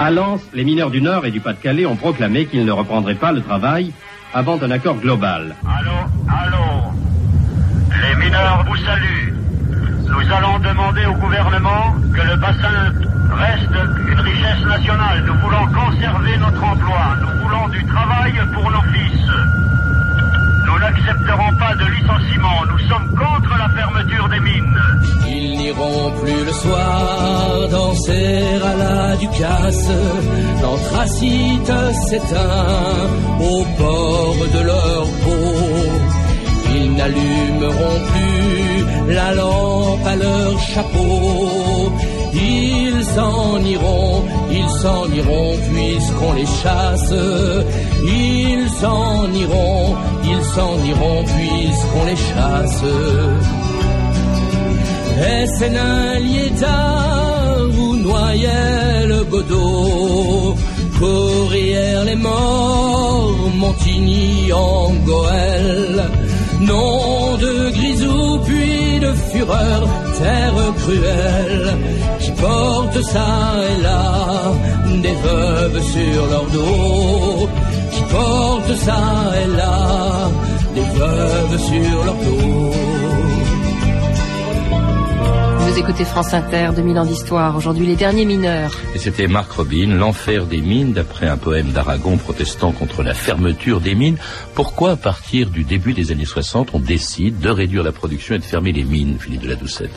À 0.00 0.10
Lens, 0.10 0.40
les 0.52 0.64
mineurs 0.64 0.90
du 0.90 1.00
Nord 1.00 1.26
et 1.26 1.30
du 1.30 1.40
Pas-de-Calais 1.40 1.86
ont 1.86 1.96
proclamé 1.96 2.46
qu'ils 2.46 2.64
ne 2.64 2.72
reprendraient 2.72 3.14
pas 3.14 3.32
le 3.32 3.40
travail 3.40 3.92
avant 4.34 4.62
un 4.62 4.70
accord 4.70 4.96
global. 4.96 5.54
Allô, 5.66 5.98
allô, 6.28 6.92
les 8.02 8.24
mineurs 8.24 8.64
vous 8.66 8.76
saluent. 8.76 9.34
Nous 10.06 10.32
allons 10.32 10.58
demander 10.58 11.06
au 11.06 11.14
gouvernement 11.14 11.94
que 12.14 12.26
le 12.26 12.36
bassin 12.36 12.92
reste 13.30 13.78
une 14.10 14.20
richesse 14.20 14.64
nationale. 14.66 15.24
Nous 15.26 15.34
voulons 15.34 15.66
conserver 15.66 16.36
notre 16.38 16.64
emploi. 16.64 17.16
Nous 17.20 17.42
voulons 17.42 17.68
du 17.68 17.84
travail 17.84 18.32
pour 18.52 18.70
nos 18.70 18.82
fils. 18.92 19.67
N'accepterons 20.88 21.54
pas 21.56 21.74
de 21.74 21.84
licenciement. 21.84 22.64
Nous 22.70 22.78
sommes 22.88 23.08
contre 23.10 23.58
la 23.58 23.68
fermeture 23.68 24.28
des 24.30 24.40
mines. 24.40 24.78
Ils 25.28 25.58
n'iront 25.58 26.10
plus 26.22 26.44
le 26.46 26.52
soir 26.52 27.68
danser 27.70 28.42
à 28.64 28.74
la 28.74 29.16
Ducasse. 29.16 29.90
L'anthracite 30.62 31.72
s'éteint 32.06 33.10
au 33.38 33.66
bord 33.78 34.36
de 34.54 34.60
leur 34.64 35.04
peau. 35.24 35.47
N'allumeront 36.98 38.00
plus 38.10 39.14
la 39.14 39.34
lampe 39.34 40.06
à 40.06 40.16
leur 40.16 40.58
chapeau. 40.60 41.92
Ils 42.34 43.04
s'en 43.14 43.58
iront, 43.64 44.22
ils 44.50 44.72
s'en 44.82 45.04
iront 45.20 45.54
puisqu'on 45.70 46.32
les 46.34 46.50
chasse. 46.62 47.14
Ils 48.04 48.68
s'en 48.80 49.32
iront, 49.44 49.94
ils 50.24 50.44
s'en 50.54 50.74
iront 50.92 51.24
puisqu'on 51.34 52.04
les 52.10 52.20
chasse. 52.28 52.84
C'est 55.58 55.72
vous 57.70 57.96
noyez 57.96 59.06
le 59.06 59.24
Godot, 59.24 60.54
Courrières 60.98 62.04
les 62.04 62.16
morts, 62.16 63.34
Montigny 63.56 64.52
en 64.52 64.92
Goël, 65.06 65.57
nom 66.68 67.36
de 67.44 67.70
grisou 67.70 68.38
puis 68.46 69.00
de 69.00 69.12
fureur, 69.30 69.80
terre 70.18 70.60
cruelle, 70.82 71.76
qui 72.20 72.30
porte 72.32 73.00
ça 73.02 73.30
et 73.70 73.82
là, 73.82 74.02
des 75.04 75.16
veuves 75.26 75.82
sur 75.94 76.26
leur 76.32 76.46
dos, 76.56 77.48
qui 77.92 78.02
porte 78.14 78.74
ça 78.86 79.02
et 79.42 79.56
là, 79.56 80.30
des 80.74 80.88
veuves 80.98 81.58
sur 81.68 82.04
leur 82.06 82.18
dos. 82.26 83.27
Vous 85.68 85.78
écoutez 85.78 86.06
France 86.06 86.32
Inter, 86.32 86.70
2000 86.74 86.98
ans 86.98 87.04
d'histoire. 87.04 87.54
Aujourd'hui, 87.54 87.84
les 87.84 87.94
derniers 87.94 88.24
mineurs. 88.24 88.74
Et 88.94 88.98
c'était 88.98 89.26
Marc 89.26 89.52
Robin, 89.52 89.94
L'enfer 89.94 90.46
des 90.46 90.62
mines, 90.62 90.94
d'après 90.94 91.28
un 91.28 91.36
poème 91.36 91.72
d'Aragon 91.72 92.16
protestant 92.16 92.72
contre 92.72 93.02
la 93.02 93.12
fermeture 93.12 93.82
des 93.82 93.94
mines. 93.94 94.16
Pourquoi, 94.54 94.92
à 94.92 94.96
partir 94.96 95.50
du 95.50 95.64
début 95.64 95.92
des 95.92 96.10
années 96.10 96.24
60, 96.24 96.70
on 96.72 96.78
décide 96.78 97.38
de 97.40 97.50
réduire 97.50 97.82
la 97.82 97.92
production 97.92 98.34
et 98.34 98.38
de 98.38 98.44
fermer 98.44 98.72
les 98.72 98.82
mines, 98.82 99.18
Philippe 99.20 99.42
de 99.42 99.48
la 99.48 99.56
Doucette? 99.56 99.90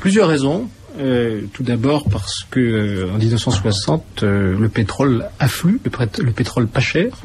Plusieurs 0.00 0.26
raisons. 0.26 0.68
Euh, 0.98 1.42
tout 1.52 1.62
d'abord 1.62 2.08
parce 2.10 2.44
que 2.50 2.58
euh, 2.58 3.12
en 3.14 3.18
1960, 3.18 4.24
euh, 4.24 4.58
le 4.58 4.68
pétrole 4.68 5.28
afflue, 5.38 5.80
le, 5.84 6.24
le 6.24 6.32
pétrole 6.32 6.66
pas 6.66 6.80
cher, 6.80 7.16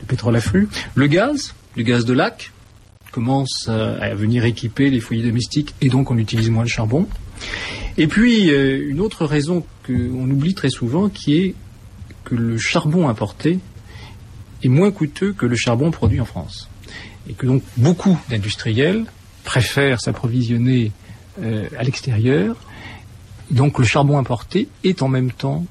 le 0.00 0.06
pétrole 0.08 0.34
afflue, 0.34 0.68
le 0.96 1.06
gaz, 1.06 1.54
le 1.76 1.84
gaz 1.84 2.04
de 2.06 2.12
lac, 2.12 2.50
commence 3.14 3.68
à, 3.68 4.12
venir 4.16 4.44
équiper 4.44 4.90
les 4.90 4.98
foyers 4.98 5.22
domestiques 5.22 5.72
et 5.80 5.88
donc 5.88 6.10
on 6.10 6.18
utilise 6.18 6.50
moins 6.50 6.64
le 6.64 6.68
charbon. 6.68 7.06
Et 7.96 8.08
puis, 8.08 8.50
euh, 8.50 8.90
une 8.90 8.98
autre 8.98 9.24
raison 9.24 9.64
qu'on 9.86 10.28
oublie 10.28 10.54
très 10.54 10.68
souvent 10.68 11.08
qui 11.08 11.36
est 11.36 11.54
que 12.24 12.34
le 12.34 12.58
charbon 12.58 13.08
importé 13.08 13.60
est 14.64 14.68
moins 14.68 14.90
coûteux 14.90 15.32
que 15.32 15.46
le 15.46 15.54
charbon 15.54 15.92
produit 15.92 16.20
en 16.20 16.24
France. 16.24 16.68
Et 17.28 17.34
que 17.34 17.46
donc 17.46 17.62
beaucoup 17.76 18.18
d'industriels 18.30 19.04
préfèrent 19.44 20.00
s'approvisionner 20.00 20.90
euh, 21.40 21.68
à 21.78 21.84
l'extérieur. 21.84 22.56
Donc 23.52 23.78
le 23.78 23.84
charbon 23.84 24.18
importé 24.18 24.66
est 24.82 25.02
en 25.02 25.08
même 25.08 25.30
temps 25.30 25.64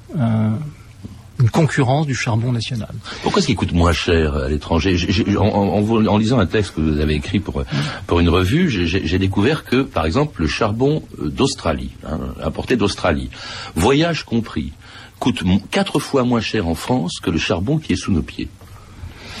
une 1.44 1.50
concurrence 1.50 2.06
du 2.06 2.14
charbon 2.14 2.52
national. 2.52 2.88
Pourquoi 3.22 3.40
est-ce 3.40 3.48
qu'il 3.48 3.56
coûte 3.56 3.74
moins 3.74 3.92
cher 3.92 4.34
à 4.34 4.48
l'étranger 4.48 4.96
en, 5.36 6.16
lisant 6.16 6.38
un 6.38 6.46
texte 6.46 6.74
que 6.74 6.80
vous 6.80 7.00
avez 7.00 7.16
écrit 7.16 7.38
pour, 7.38 7.62
pour 8.06 8.18
une 8.18 8.30
revue, 8.30 8.70
j'ai 8.70 9.18
découvert 9.18 9.64
que, 9.64 9.82
par 9.82 10.06
exemple, 10.06 10.40
le 10.40 10.48
charbon 10.48 11.02
euh, 11.20 11.28
d'Australie, 11.28 11.90
hein, 12.06 12.18
importé 12.42 12.76
d'Australie, 12.76 13.28
voyage 13.74 14.24
compris, 14.24 14.72
coûte 15.18 15.42
quatre 15.70 15.98
fois 15.98 16.24
moins 16.24 16.40
cher 16.40 16.66
en 16.66 16.74
France 16.74 17.20
que 17.22 17.30
le 17.30 17.38
charbon 17.38 17.76
qui 17.76 17.92
est 17.92 17.96
sous 17.96 18.12
nos 18.12 18.22
pieds. 18.22 18.48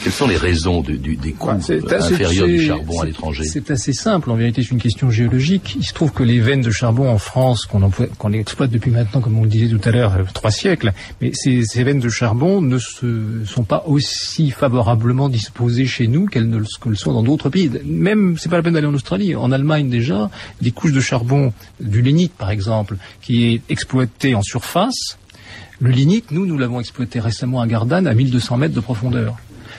Quelles 0.02 0.12
sont 0.12 0.26
les 0.26 0.36
raisons 0.36 0.82
des 0.82 1.32
coûts 1.32 1.50
inférieurs 1.50 2.46
du 2.46 2.66
charbon 2.66 3.00
à 3.00 3.06
l'étranger 3.06 3.44
C'est 3.44 3.70
assez 3.70 3.92
simple. 3.92 4.30
En 4.30 4.34
vérité, 4.34 4.62
c'est 4.62 4.70
une 4.70 4.80
question 4.80 5.10
géologique. 5.10 5.76
Il 5.78 5.84
se 5.84 5.92
trouve 5.94 6.12
que 6.12 6.22
les 6.22 6.40
veines 6.40 6.62
de 6.62 6.70
charbon 6.70 7.08
en 7.08 7.18
France, 7.18 7.66
qu'on 7.66 8.32
exploite 8.32 8.70
depuis 8.70 8.90
maintenant, 8.90 9.20
comme 9.20 9.38
on 9.38 9.44
le 9.44 9.48
disait 9.48 9.74
tout 9.74 9.88
à 9.88 9.92
l'heure, 9.92 10.14
euh, 10.14 10.22
trois 10.32 10.50
siècles, 10.50 10.92
mais 11.20 11.32
ces, 11.34 11.62
veines 11.84 12.00
de 12.00 12.08
charbon 12.08 12.60
ne 12.60 12.78
se, 12.78 13.44
sont 13.46 13.64
pas 13.64 13.84
aussi 13.86 14.50
favorablement 14.50 15.28
disposées 15.28 15.86
chez 15.86 16.06
nous 16.06 16.26
qu'elles 16.26 16.48
ne 16.48 16.58
le 16.58 16.94
sont 16.94 17.12
dans 17.12 17.22
d'autres 17.22 17.48
pays. 17.48 17.70
Même, 17.84 18.36
c'est 18.38 18.48
pas 18.48 18.56
la 18.56 18.62
peine 18.62 18.74
d'aller 18.74 18.86
en 18.86 18.94
Australie. 18.94 19.34
En 19.36 19.52
Allemagne 19.52 19.88
déjà, 19.88 20.30
des 20.60 20.70
couches 20.70 20.92
de 20.92 21.00
charbon, 21.00 21.52
du 21.80 22.02
lignite 22.02 22.32
par 22.32 22.50
exemple, 22.50 22.96
qui 23.22 23.46
est 23.46 23.62
exploité 23.68 24.34
en 24.34 24.42
surface, 24.42 25.18
le 25.80 25.90
lignite, 25.90 26.30
nous, 26.30 26.46
nous 26.46 26.56
l'avons 26.56 26.78
exploité 26.78 27.18
récemment 27.18 27.60
à 27.60 27.66
Gardanne 27.66 28.06
à 28.06 28.14
1200 28.14 28.58
mètres 28.58 28.74
de 28.74 28.80
profondeur. 28.80 29.36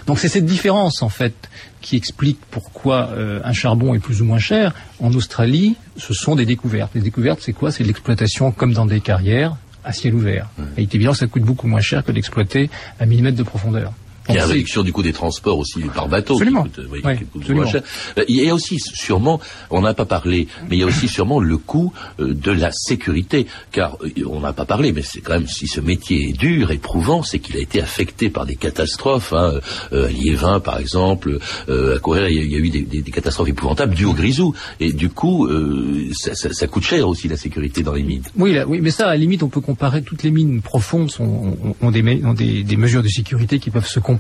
Donc 0.08 0.20
c'est 0.20 0.30
cette 0.30 0.46
différence 0.46 1.02
en 1.02 1.10
fait 1.10 1.34
qui 1.82 1.96
explique 1.96 2.40
pourquoi 2.52 3.10
euh, 3.12 3.40
un 3.44 3.54
charbon 3.54 3.94
est 3.94 4.00
plus 4.00 4.22
ou 4.22 4.26
moins 4.26 4.40
cher. 4.40 4.74
En 5.00 5.14
Australie, 5.14 5.76
ce 5.98 6.14
sont 6.14 6.36
des 6.36 6.46
découvertes. 6.46 6.92
Les 6.96 7.02
découvertes, 7.02 7.40
c'est 7.42 7.54
quoi? 7.54 7.72
C'est 7.72 7.84
l'exploitation 7.84 8.52
comme 8.52 8.74
dans 8.74 8.86
des 8.86 9.02
carrières 9.02 9.56
à 9.84 9.94
ciel 9.94 10.16
ouvert. 10.16 10.50
Et 10.78 10.82
il 10.82 10.84
est 10.84 10.96
évident 10.96 11.12
que 11.12 11.18
ça 11.20 11.28
coûte 11.28 11.44
beaucoup 11.44 11.68
moins 11.68 11.82
cher 11.82 12.04
que 12.04 12.12
d'exploiter 12.12 12.70
un 13.00 13.06
millimètre 13.06 13.38
de 13.38 13.44
profondeur. 13.44 13.94
Il 14.30 14.36
y 14.36 14.38
a 14.38 14.42
la 14.42 14.48
réduction 14.48 14.82
du 14.84 14.92
coût 14.92 15.04
des 15.04 15.14
transports 15.14 15.60
aussi 15.60 15.82
par 15.94 16.08
bateau. 16.08 16.34
Absolument. 16.34 16.64
Qui 16.64 16.70
coûte, 16.70 16.80
euh, 16.80 16.88
oui, 16.92 17.02
Ouais, 17.04 17.18
qui 17.18 17.26
coûte 17.26 17.42
absolument. 17.42 17.64
moins 17.64 17.72
cher. 17.72 17.84
Euh, 18.18 18.24
Il 18.28 18.36
y 18.44 18.50
a 18.50 18.54
aussi 18.56 18.80
sûrement, 18.80 19.40
on 19.70 19.82
n'a 19.82 19.94
pas 19.94 20.06
parlé, 20.06 20.48
mais 20.70 20.78
il 20.78 20.80
y 20.80 20.84
a 20.84 20.88
aussi 20.88 21.08
sûrement 21.08 21.40
le 21.40 21.58
coût 21.58 21.94
euh, 22.20 22.34
de 22.34 22.52
la 22.52 22.72
sécurité. 22.72 23.46
Car 23.72 23.98
on 24.28 24.40
n'a 24.40 24.54
pas 24.54 24.66
parlé, 24.66 24.92
mais 24.94 25.02
c'est 25.04 25.22
quand 25.22 25.34
même, 25.34 25.48
si 25.48 25.68
ce 25.68 25.80
métier 25.80 26.30
est 26.30 26.34
dur, 26.34 26.72
éprouvant, 26.72 27.22
c'est 27.24 27.40
qu'il 27.40 27.56
a 27.58 27.60
été 27.60 27.82
affecté 27.82 28.30
par 28.30 28.46
des 28.46 28.56
catastrophes. 28.56 29.32
Hein, 29.34 29.60
à 29.92 30.08
Liévin, 30.08 30.60
par 30.60 30.80
exemple, 30.80 31.38
à 31.68 32.00
Corée, 32.00 32.32
il 32.34 32.52
y 32.52 32.56
a- 32.56 32.60
eu 32.60 32.70
des, 32.70 32.82
des- 32.82 33.02
des 33.04 33.12
catastrophes 33.12 33.50
épouvantables 33.50 33.94
dues 33.94 34.06
au 34.06 34.14
grisou. 34.14 34.54
Et 34.80 34.92
du 34.92 35.10
coup, 35.10 35.46
euh, 35.48 36.10
ça, 36.14 36.34
ça- 36.34 36.52
ça 36.54 36.68
coûte 36.68 36.84
cher 36.84 37.08
aussi 37.08 37.28
la 37.28 37.38
sécurité 37.38 37.84
dans 37.84 37.94
les 37.94 38.04
mines. 38.04 38.24
Oui, 38.38 38.54
là, 38.54 38.66
oui, 38.68 38.80
mais 38.82 38.90
ça, 38.92 39.06
à 39.08 39.10
la 39.12 39.18
limite, 39.18 39.44
on 39.44 39.50
peut 39.50 39.62
comparer. 39.62 40.02
Toutes 40.02 40.24
les 40.24 40.32
mines 40.32 40.62
profondes 40.62 41.12
sont, 41.12 41.24
ont, 41.24 41.76
ont 41.82 41.92
des, 41.92 42.04
ont 42.26 42.34
des, 42.34 42.64
des 42.64 42.78
mesures 42.78 43.04
de 43.04 43.08
sécurité 43.08 43.60
qui 43.60 43.70
peuvent 43.70 43.86
se 43.88 44.00
comparer. 44.00 44.15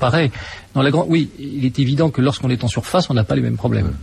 Oui, 1.08 1.30
il 1.40 1.66
est 1.66 1.80
évident 1.80 2.10
que 2.10 2.22
lorsqu'on 2.22 2.50
est 2.50 2.64
en 2.64 2.68
surface, 2.68 3.10
on 3.10 3.14
n'a 3.14 3.24
pas 3.24 3.36
les 3.36 3.42
mêmes 3.42 3.58
problèmes. 3.58 3.94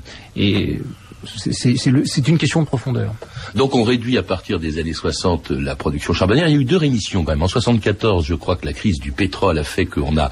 C'est- 1.25 2.29
une 2.29 2.39
question 2.39 2.61
de 2.63 2.67
profondeur. 2.67 3.15
Donc 3.55 3.75
on 3.77 3.85
réduit 3.85 4.19
à 4.19 4.23
partir 4.23 4.59
des 4.59 4.79
années 4.79 4.93
60 4.93 5.51
la 5.51 5.77
production 5.77 6.13
charbonnière. 6.13 6.49
Il 6.49 6.55
y 6.55 6.59
a 6.59 6.61
eu 6.61 6.65
deux 6.65 6.77
rémissions 6.77 7.25
quand 7.25 7.33
même. 7.33 7.43
En 7.43 7.49
74, 7.49 8.25
je 8.27 8.35
crois 8.35 8.57
que 8.57 8.67
la 8.67 8.73
crise 8.73 8.99
du 8.99 9.13
pétrole 9.13 9.59
a 9.59 9.65
fait 9.65 9.87
qu'on 9.87 10.17
a 10.17 10.31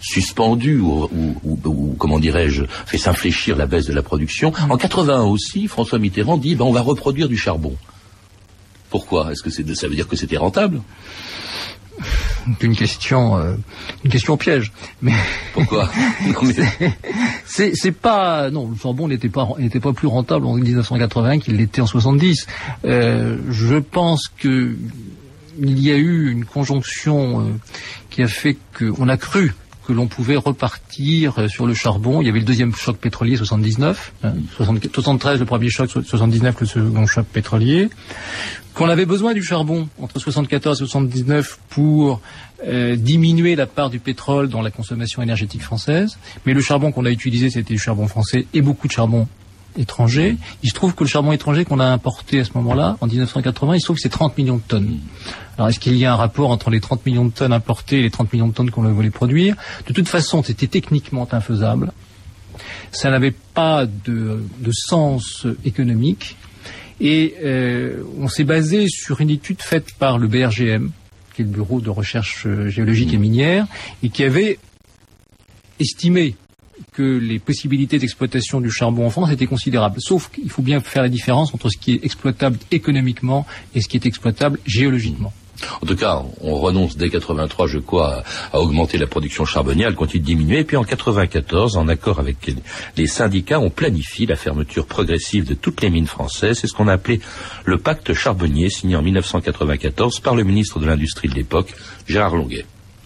suspendu 0.00 0.78
ou, 0.78 1.94
comment 1.98 2.18
dirais-je 2.18 2.64
fait 2.86 2.96
s'infléchir 2.98 3.56
la 3.56 3.66
baisse 3.66 3.86
de 3.86 3.92
la 3.92 4.02
production. 4.02 4.52
En 4.70 4.78
81 4.78 5.22
aussi, 5.24 5.66
François 5.68 5.98
Mitterrand 5.98 6.38
dit 6.38 6.54
ben, 6.54 6.64
on 6.64 6.72
va 6.72 6.80
reproduire 6.80 7.28
du 7.28 7.36
charbon. 7.36 7.76
Pourquoi? 8.88 9.30
Est-ce 9.32 9.42
que 9.42 9.50
ça 9.50 9.88
veut 9.88 9.94
dire 9.94 10.08
que 10.08 10.16
c'était 10.16 10.38
rentable? 10.38 10.80
C'est 12.58 12.66
une 12.66 12.76
question, 12.76 13.36
euh, 13.36 13.54
une 14.04 14.10
question 14.10 14.36
piège. 14.36 14.72
Mais 15.02 15.12
Pourquoi 15.52 15.90
mais- 17.46 17.72
c'est 17.74 17.92
pas 17.92 18.50
non 18.50 18.68
le 18.68 18.76
charbon 18.80 19.08
n'était 19.08 19.28
pas 19.28 19.48
n'était 19.58 19.80
pas 19.80 19.92
plus 19.92 20.06
rentable 20.08 20.46
en 20.46 20.54
1980 20.54 21.40
qu'il 21.40 21.56
l'était 21.56 21.80
en 21.80 21.86
70. 21.86 22.46
Euh, 22.84 23.36
je 23.50 23.76
pense 23.76 24.28
que 24.38 24.76
il 25.62 25.78
y 25.80 25.90
a 25.90 25.96
eu 25.96 26.30
une 26.30 26.44
conjonction 26.44 27.40
euh, 27.40 27.44
qui 28.08 28.22
a 28.22 28.28
fait 28.28 28.56
qu'on 28.78 29.08
a 29.08 29.16
cru 29.16 29.52
que 29.90 29.94
l'on 29.96 30.06
pouvait 30.06 30.36
repartir 30.36 31.36
euh, 31.40 31.48
sur 31.48 31.66
le 31.66 31.74
charbon. 31.74 32.22
Il 32.22 32.26
y 32.26 32.30
avait 32.30 32.38
le 32.38 32.44
deuxième 32.44 32.72
choc 32.72 32.96
pétrolier 32.96 33.36
79, 33.36 34.12
hein, 34.22 34.34
60 34.56 34.86
73 34.94 35.40
le 35.40 35.46
premier 35.46 35.68
choc, 35.68 35.90
79 35.90 36.60
le 36.60 36.66
second 36.66 37.06
choc 37.06 37.26
pétrolier, 37.26 37.88
qu'on 38.72 38.88
avait 38.88 39.04
besoin 39.04 39.34
du 39.34 39.42
charbon 39.42 39.88
entre 40.00 40.20
74 40.20 40.76
et 40.76 40.86
79 40.86 41.58
pour 41.70 42.20
euh, 42.64 42.94
diminuer 42.94 43.56
la 43.56 43.66
part 43.66 43.90
du 43.90 43.98
pétrole 43.98 44.48
dans 44.48 44.62
la 44.62 44.70
consommation 44.70 45.22
énergétique 45.22 45.62
française. 45.62 46.18
Mais 46.46 46.54
le 46.54 46.60
charbon 46.60 46.92
qu'on 46.92 47.04
a 47.04 47.10
utilisé, 47.10 47.50
c'était 47.50 47.74
du 47.74 47.80
charbon 47.80 48.06
français 48.06 48.46
et 48.54 48.62
beaucoup 48.62 48.86
de 48.86 48.92
charbon 48.92 49.26
étranger. 49.78 50.36
Il 50.62 50.68
se 50.68 50.74
trouve 50.74 50.94
que 50.94 51.04
le 51.04 51.08
charbon 51.08 51.32
étranger 51.32 51.64
qu'on 51.64 51.80
a 51.80 51.86
importé 51.86 52.40
à 52.40 52.44
ce 52.44 52.50
moment-là, 52.54 52.96
en 53.00 53.06
1980, 53.06 53.74
il 53.74 53.80
se 53.80 53.84
trouve 53.84 53.96
que 53.96 54.02
c'est 54.02 54.08
30 54.08 54.36
millions 54.38 54.56
de 54.56 54.62
tonnes. 54.62 54.98
Alors 55.56 55.68
est-ce 55.68 55.80
qu'il 55.80 55.96
y 55.96 56.04
a 56.04 56.12
un 56.12 56.16
rapport 56.16 56.50
entre 56.50 56.70
les 56.70 56.80
30 56.80 57.04
millions 57.06 57.24
de 57.24 57.32
tonnes 57.32 57.52
importées 57.52 57.98
et 57.98 58.02
les 58.02 58.10
30 58.10 58.32
millions 58.32 58.48
de 58.48 58.54
tonnes 58.54 58.70
qu'on 58.70 58.82
voulait 58.82 59.10
produire? 59.10 59.56
De 59.86 59.92
toute 59.92 60.08
façon, 60.08 60.42
c'était 60.42 60.66
techniquement 60.66 61.28
infaisable. 61.32 61.92
Ça 62.92 63.10
n'avait 63.10 63.34
pas 63.54 63.86
de, 63.86 64.42
de 64.58 64.72
sens 64.72 65.46
économique. 65.64 66.36
Et 67.00 67.34
euh, 67.42 68.02
on 68.18 68.28
s'est 68.28 68.44
basé 68.44 68.86
sur 68.88 69.20
une 69.20 69.30
étude 69.30 69.62
faite 69.62 69.94
par 69.98 70.18
le 70.18 70.28
BRGM, 70.28 70.90
qui 71.34 71.42
est 71.42 71.44
le 71.44 71.50
Bureau 71.50 71.80
de 71.80 71.88
recherche 71.88 72.44
euh, 72.46 72.68
géologique 72.68 73.14
et 73.14 73.16
minière, 73.16 73.66
et 74.02 74.10
qui 74.10 74.22
avait 74.22 74.58
estimé 75.78 76.36
que 76.92 77.02
les 77.02 77.38
possibilités 77.38 77.98
d'exploitation 77.98 78.60
du 78.60 78.70
charbon 78.70 79.06
en 79.06 79.10
France 79.10 79.30
étaient 79.30 79.46
considérables. 79.46 80.00
Sauf 80.00 80.30
qu'il 80.30 80.50
faut 80.50 80.62
bien 80.62 80.80
faire 80.80 81.02
la 81.02 81.08
différence 81.08 81.54
entre 81.54 81.68
ce 81.68 81.78
qui 81.78 81.92
est 81.94 82.04
exploitable 82.04 82.58
économiquement 82.70 83.46
et 83.74 83.80
ce 83.80 83.88
qui 83.88 83.96
est 83.96 84.06
exploitable 84.06 84.58
géologiquement. 84.66 85.32
En 85.82 85.86
tout 85.86 85.96
cas, 85.96 86.22
on 86.40 86.54
renonce 86.56 86.96
dès 86.96 87.10
83, 87.10 87.66
je 87.66 87.78
crois, 87.78 88.22
à, 88.52 88.60
augmenter 88.60 88.98
la 88.98 89.06
production 89.06 89.44
charbonnière, 89.44 89.88
elle 89.88 89.94
continue 89.94 90.20
de 90.22 90.26
diminuer. 90.26 90.60
Et 90.60 90.64
puis 90.64 90.76
en 90.76 90.84
94, 90.84 91.76
en 91.76 91.88
accord 91.88 92.18
avec 92.18 92.46
les, 92.46 92.56
les 92.96 93.06
syndicats, 93.06 93.60
on 93.60 93.70
planifie 93.70 94.26
la 94.26 94.36
fermeture 94.36 94.86
progressive 94.86 95.46
de 95.46 95.54
toutes 95.54 95.82
les 95.82 95.90
mines 95.90 96.06
françaises. 96.06 96.58
C'est 96.60 96.66
ce 96.66 96.72
qu'on 96.72 96.88
a 96.88 96.94
appelé 96.94 97.20
le 97.64 97.78
pacte 97.78 98.12
charbonnier, 98.14 98.70
signé 98.70 98.96
en 98.96 99.02
1994 99.02 100.20
par 100.20 100.34
le 100.34 100.44
ministre 100.44 100.78
de 100.78 100.86
l'Industrie 100.86 101.28
de 101.28 101.34
l'époque, 101.34 101.74
Gérard 102.06 102.36
Longuet. 102.36 102.64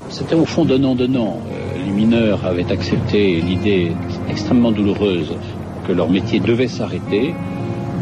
C'était 0.08 0.34
au 0.34 0.44
fond 0.44 0.64
donnant-donnant. 0.64 1.38
Euh, 1.52 1.84
les 1.84 1.92
mineurs 1.92 2.44
avaient 2.44 2.70
accepté 2.70 3.40
l'idée 3.40 3.92
extrêmement 4.30 4.72
douloureuse 4.72 5.34
que 5.86 5.92
leur 5.92 6.08
métier 6.08 6.40
devait 6.40 6.68
s'arrêter 6.68 7.34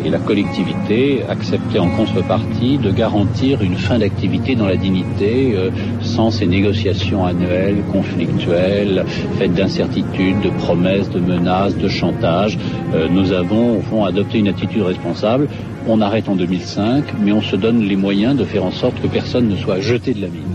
et 0.05 0.11
la 0.11 0.19
collectivité 0.19 1.23
acceptait 1.29 1.79
en 1.79 1.89
contrepartie 1.89 2.79
de 2.79 2.91
garantir 2.91 3.63
une 3.63 3.77
fin 3.77 3.99
d'activité 3.99 4.55
dans 4.55 4.67
la 4.67 4.77
dignité 4.77 5.55
euh, 5.55 5.71
sans 6.01 6.31
ces 6.31 6.47
négociations 6.47 7.25
annuelles, 7.25 7.77
conflictuelles, 7.93 9.05
faites 9.39 9.55
d'incertitudes, 9.55 10.41
de 10.41 10.51
promesses, 10.51 11.11
de 11.11 11.21
menaces, 11.21 11.77
de 11.77 11.89
chantage. 11.89 12.59
Euh, 12.95 13.09
nous 13.09 13.33
avons 13.33 13.79
au 13.79 13.81
fond 13.81 14.05
adopté 14.05 14.39
une 14.39 14.49
attitude 14.49 14.83
responsable. 14.83 15.49
On 15.89 16.01
arrête 16.01 16.29
en 16.29 16.37
2005, 16.37 17.05
mais 17.21 17.33
on 17.33 17.43
se 17.43 17.57
donne 17.57 17.81
les 17.81 17.97
moyens 17.97 18.37
de 18.37 18.45
faire 18.45 18.65
en 18.65 18.71
sorte 18.71 19.01
que 19.01 19.07
personne 19.07 19.49
ne 19.49 19.57
soit 19.57 19.81
jeté 19.81 20.15
de 20.15 20.23
la 20.23 20.29
mine 20.29 20.52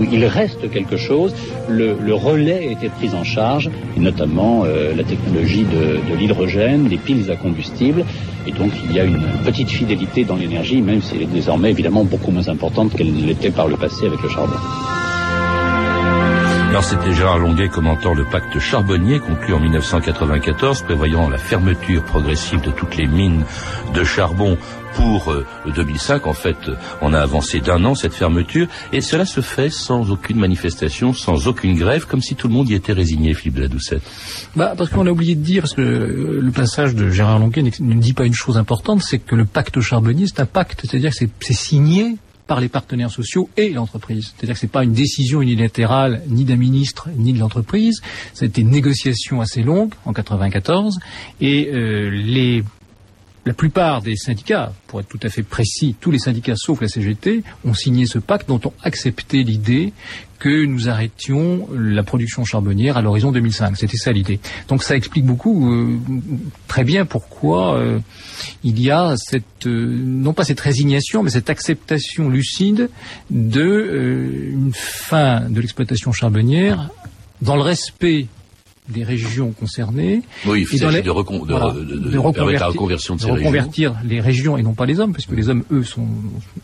il 0.00 0.24
reste 0.24 0.70
quelque 0.70 0.96
chose. 0.96 1.34
Le, 1.68 1.94
relais 2.14 2.68
a 2.68 2.72
été 2.72 2.88
pris 2.88 3.14
en 3.14 3.24
charge, 3.24 3.70
et 3.96 4.00
notamment 4.00 4.64
euh, 4.64 4.94
la 4.94 5.04
technologie 5.04 5.64
de, 5.64 6.10
de 6.10 6.18
l'hydrogène, 6.18 6.88
des 6.88 6.96
piles 6.96 7.30
à 7.30 7.36
combustible. 7.36 8.04
Et 8.46 8.52
donc 8.52 8.72
il 8.88 8.96
y 8.96 9.00
a 9.00 9.04
une 9.04 9.20
petite 9.44 9.70
fidélité 9.70 10.24
dans 10.24 10.36
l'énergie, 10.36 10.80
même 10.82 11.02
si 11.02 11.16
elle 11.16 11.22
est 11.22 11.26
désormais 11.26 11.70
évidemment 11.70 12.04
beaucoup 12.04 12.30
moins 12.30 12.48
importante 12.48 12.94
qu'elle 12.94 13.12
ne 13.12 13.26
l'était 13.26 13.50
par 13.50 13.68
le 13.68 13.76
passé 13.76 14.06
avec 14.06 14.22
le 14.22 14.28
charbon. 14.28 14.56
Alors 16.68 16.84
c'était 16.84 17.14
Gérard 17.14 17.38
Longuet 17.38 17.70
commentant 17.70 18.12
le 18.12 18.24
pacte 18.24 18.58
charbonnier 18.58 19.20
conclu 19.20 19.54
en 19.54 19.58
1994 19.58 20.82
prévoyant 20.82 21.30
la 21.30 21.38
fermeture 21.38 22.04
progressive 22.04 22.60
de 22.60 22.70
toutes 22.70 22.96
les 22.96 23.06
mines 23.06 23.42
de 23.94 24.04
charbon 24.04 24.58
pour 24.94 25.32
euh, 25.32 25.46
2005. 25.74 26.26
En 26.26 26.34
fait, 26.34 26.56
euh, 26.68 26.74
on 27.00 27.14
a 27.14 27.20
avancé 27.20 27.60
d'un 27.60 27.84
an 27.84 27.94
cette 27.94 28.12
fermeture 28.12 28.66
et 28.92 29.00
cela 29.00 29.24
se 29.24 29.40
fait 29.40 29.70
sans 29.70 30.10
aucune 30.10 30.38
manifestation, 30.38 31.14
sans 31.14 31.48
aucune 31.48 31.74
grève, 31.74 32.06
comme 32.06 32.20
si 32.20 32.34
tout 32.34 32.48
le 32.48 32.54
monde 32.54 32.68
y 32.68 32.74
était 32.74 32.92
résigné, 32.92 33.32
Philippe 33.32 33.56
de 33.56 33.62
la 33.62 33.68
Doucette. 33.68 34.02
Bah, 34.54 34.74
parce 34.76 34.90
qu'on 34.90 35.06
a 35.06 35.10
oublié 35.10 35.36
de 35.36 35.42
dire, 35.42 35.62
parce 35.62 35.74
que 35.74 35.80
euh, 35.80 36.40
le 36.42 36.50
passage 36.50 36.94
de 36.94 37.08
Gérard 37.08 37.38
Longuet 37.38 37.62
ne 37.62 37.94
dit 37.94 38.12
pas 38.12 38.26
une 38.26 38.34
chose 38.34 38.58
importante, 38.58 39.02
c'est 39.02 39.20
que 39.20 39.34
le 39.34 39.46
pacte 39.46 39.80
charbonnier, 39.80 40.26
c'est 40.26 40.40
un 40.40 40.46
pacte, 40.46 40.82
c'est-à-dire 40.82 41.12
que 41.12 41.16
c'est 41.16 41.52
signé 41.54 42.18
par 42.48 42.60
les 42.60 42.68
partenaires 42.68 43.12
sociaux 43.12 43.48
et 43.56 43.70
l'entreprise. 43.70 44.32
C'est-à-dire 44.34 44.54
que 44.54 44.60
c'est 44.60 44.66
pas 44.66 44.82
une 44.82 44.94
décision 44.94 45.40
unilatérale 45.40 46.22
ni 46.26 46.44
d'un 46.44 46.56
ministre 46.56 47.08
ni 47.16 47.32
de 47.32 47.38
l'entreprise. 47.38 48.00
Ça 48.34 48.46
a 48.46 48.60
une 48.60 48.70
négociation 48.70 49.40
assez 49.40 49.62
longue 49.62 49.92
en 50.06 50.12
94 50.12 50.98
et 51.40 51.68
euh, 51.72 52.10
les 52.10 52.64
la 53.48 53.54
plupart 53.54 54.02
des 54.02 54.14
syndicats, 54.14 54.74
pour 54.88 55.00
être 55.00 55.08
tout 55.08 55.20
à 55.22 55.30
fait 55.30 55.42
précis, 55.42 55.96
tous 55.98 56.10
les 56.10 56.18
syndicats 56.18 56.54
sauf 56.54 56.82
la 56.82 56.88
CGT, 56.88 57.42
ont 57.64 57.72
signé 57.72 58.04
ce 58.04 58.18
pacte 58.18 58.46
dont 58.46 58.60
ont 58.62 58.74
accepté 58.82 59.42
l'idée 59.42 59.94
que 60.38 60.66
nous 60.66 60.90
arrêtions 60.90 61.66
la 61.72 62.02
production 62.02 62.44
charbonnière 62.44 62.98
à 62.98 63.02
l'horizon 63.02 63.32
2005. 63.32 63.74
C'était 63.78 63.96
ça 63.96 64.12
l'idée. 64.12 64.38
Donc 64.68 64.82
ça 64.82 64.96
explique 64.96 65.24
beaucoup, 65.24 65.72
euh, 65.72 65.98
très 66.66 66.84
bien 66.84 67.06
pourquoi 67.06 67.78
euh, 67.78 68.00
il 68.64 68.78
y 68.78 68.90
a 68.90 69.14
cette, 69.16 69.66
euh, 69.66 69.98
non 70.04 70.34
pas 70.34 70.44
cette 70.44 70.60
résignation, 70.60 71.22
mais 71.22 71.30
cette 71.30 71.48
acceptation 71.48 72.28
lucide 72.28 72.90
de 73.30 74.50
une 74.52 74.72
fin 74.74 75.48
de 75.48 75.58
l'exploitation 75.58 76.12
charbonnière 76.12 76.90
dans 77.40 77.56
le 77.56 77.62
respect 77.62 78.26
des 78.88 79.04
régions 79.04 79.52
concernées. 79.52 80.22
Oui, 80.46 80.66
il 80.72 80.78
les- 80.88 81.02
de, 81.02 81.02
de, 81.02 82.10
la 82.14 82.20
reconversion 82.20 83.16
de 83.16 83.20
régions. 83.22 83.34
reconvertir 83.34 83.94
les 84.04 84.20
régions 84.20 84.56
et 84.56 84.62
non 84.62 84.74
pas 84.74 84.86
les 84.86 84.98
hommes, 85.00 85.12
puisque 85.12 85.32
les 85.32 85.48
hommes, 85.48 85.64
eux, 85.70 85.84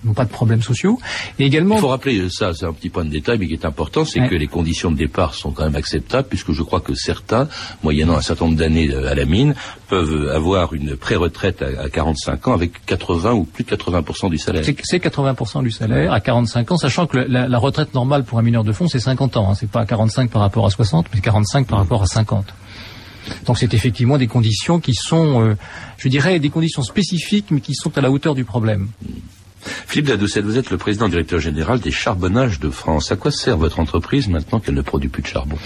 n'ont 0.04 0.14
pas 0.14 0.24
de 0.24 0.30
problèmes 0.30 0.62
sociaux. 0.62 0.98
Et 1.38 1.44
également, 1.46 1.76
Il 1.76 1.80
faut 1.80 1.88
rappeler 1.88 2.28
ça, 2.30 2.52
c'est 2.54 2.64
un 2.66 2.72
petit 2.72 2.88
point 2.88 3.04
de 3.04 3.10
détail, 3.10 3.38
mais 3.38 3.46
qui 3.46 3.52
est 3.52 3.64
important, 3.64 4.04
c'est 4.04 4.20
Ouais. 4.20 4.28
que 4.28 4.34
les 4.34 4.46
conditions 4.46 4.90
de 4.90 4.96
départ 4.96 5.34
sont 5.34 5.50
quand 5.50 5.64
même 5.64 5.76
acceptables, 5.76 6.28
puisque 6.28 6.52
je 6.52 6.62
crois 6.62 6.80
que 6.80 6.94
certains, 6.94 7.48
moyennant 7.82 8.16
un 8.16 8.20
certain 8.22 8.46
nombre 8.46 8.56
d'années 8.58 8.90
euh, 8.90 9.10
à 9.10 9.14
la 9.14 9.24
mine, 9.24 9.54
peuvent 9.88 10.30
avoir 10.34 10.72
une 10.74 10.96
pré-retraite 10.96 11.62
à, 11.62 11.82
à 11.84 11.88
45 11.88 12.48
ans 12.48 12.52
avec 12.54 12.84
80 12.86 13.32
ou 13.32 13.44
plus 13.44 13.64
de 13.64 13.68
80% 13.70 14.30
du 14.30 14.38
salaire. 14.38 14.64
c'est 14.64 14.76
c'est 14.82 14.98
80% 14.98 15.62
du 15.62 15.70
salaire 15.70 16.12
à 16.12 16.20
45 16.20 16.72
ans, 16.72 16.76
sachant 16.76 17.06
que 17.06 17.18
la, 17.18 17.48
la 17.48 17.58
retraite 17.58 17.94
normale 17.94 18.24
pour 18.24 18.38
un 18.38 18.42
mineur 18.42 18.64
de 18.64 18.72
fond, 18.72 18.88
c'est 18.88 18.98
50 19.00 19.36
ans. 19.36 19.50
Hein. 19.50 19.54
C'est 19.54 19.70
pas 19.70 19.84
45 19.84 20.30
par 20.30 20.42
rapport 20.42 20.66
à 20.66 20.70
60, 20.70 21.06
mais 21.14 21.20
45 21.20 21.66
par 21.66 21.78
rapport 21.78 22.02
à 22.02 22.06
50. 22.06 22.13
Donc 23.46 23.58
c'est 23.58 23.72
effectivement 23.72 24.18
des 24.18 24.26
conditions 24.26 24.80
qui 24.80 24.94
sont, 24.94 25.42
euh, 25.42 25.56
je 25.98 26.08
dirais, 26.08 26.38
des 26.38 26.50
conditions 26.50 26.82
spécifiques, 26.82 27.46
mais 27.50 27.60
qui 27.60 27.74
sont 27.74 27.96
à 27.96 28.00
la 28.02 28.10
hauteur 28.10 28.34
du 28.34 28.44
problème. 28.44 28.88
Philippe 29.86 30.08
Dadoucette, 30.08 30.44
vous 30.44 30.58
êtes 30.58 30.70
le 30.70 30.76
président 30.76 31.08
directeur 31.08 31.40
général 31.40 31.80
des 31.80 31.90
Charbonnages 31.90 32.60
de 32.60 32.68
France. 32.68 33.10
À 33.12 33.16
quoi 33.16 33.30
sert 33.30 33.56
votre 33.56 33.80
entreprise 33.80 34.28
maintenant 34.28 34.60
qu'elle 34.60 34.74
ne 34.74 34.82
produit 34.82 35.08
plus 35.08 35.22
de 35.22 35.26
charbon? 35.26 35.56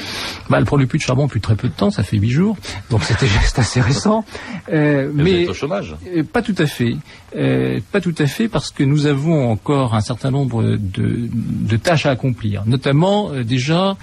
Bah, 0.49 0.59
Elle 0.59 0.61
ne 0.63 0.67
produit 0.67 0.87
plus 0.87 0.99
de 0.99 1.03
charbon 1.03 1.25
depuis 1.27 1.41
très 1.41 1.57
peu 1.57 1.67
de 1.67 1.73
temps, 1.73 1.91
ça 1.91 2.05
fait 2.05 2.17
huit 2.17 2.31
jours, 2.31 2.57
donc 2.91 3.03
c'était 3.03 3.27
juste 3.27 3.59
assez 3.59 3.81
récent. 3.81 4.25
Euh, 4.73 5.11
mais, 5.13 5.23
vous 5.25 5.39
êtes 5.39 5.49
au 5.49 5.55
chômage? 5.55 5.97
euh, 6.17 6.23
Pas 6.23 6.43
tout 6.43 6.55
à 6.59 6.67
fait. 6.67 6.95
Euh, 7.37 7.81
pas 7.91 8.01
tout 8.01 8.15
à 8.19 8.27
fait 8.27 8.47
parce 8.47 8.71
que 8.71 8.85
nous 8.85 9.07
avons 9.07 9.51
encore 9.51 9.97
un 9.97 10.01
certain 10.01 10.31
nombre 10.31 10.63
de, 10.63 11.29
de 11.29 11.77
tâches 11.77 12.07
à 12.07 12.11
accomplir, 12.11 12.63
notamment 12.67 13.33
euh, 13.33 13.43
déjà 13.43 13.97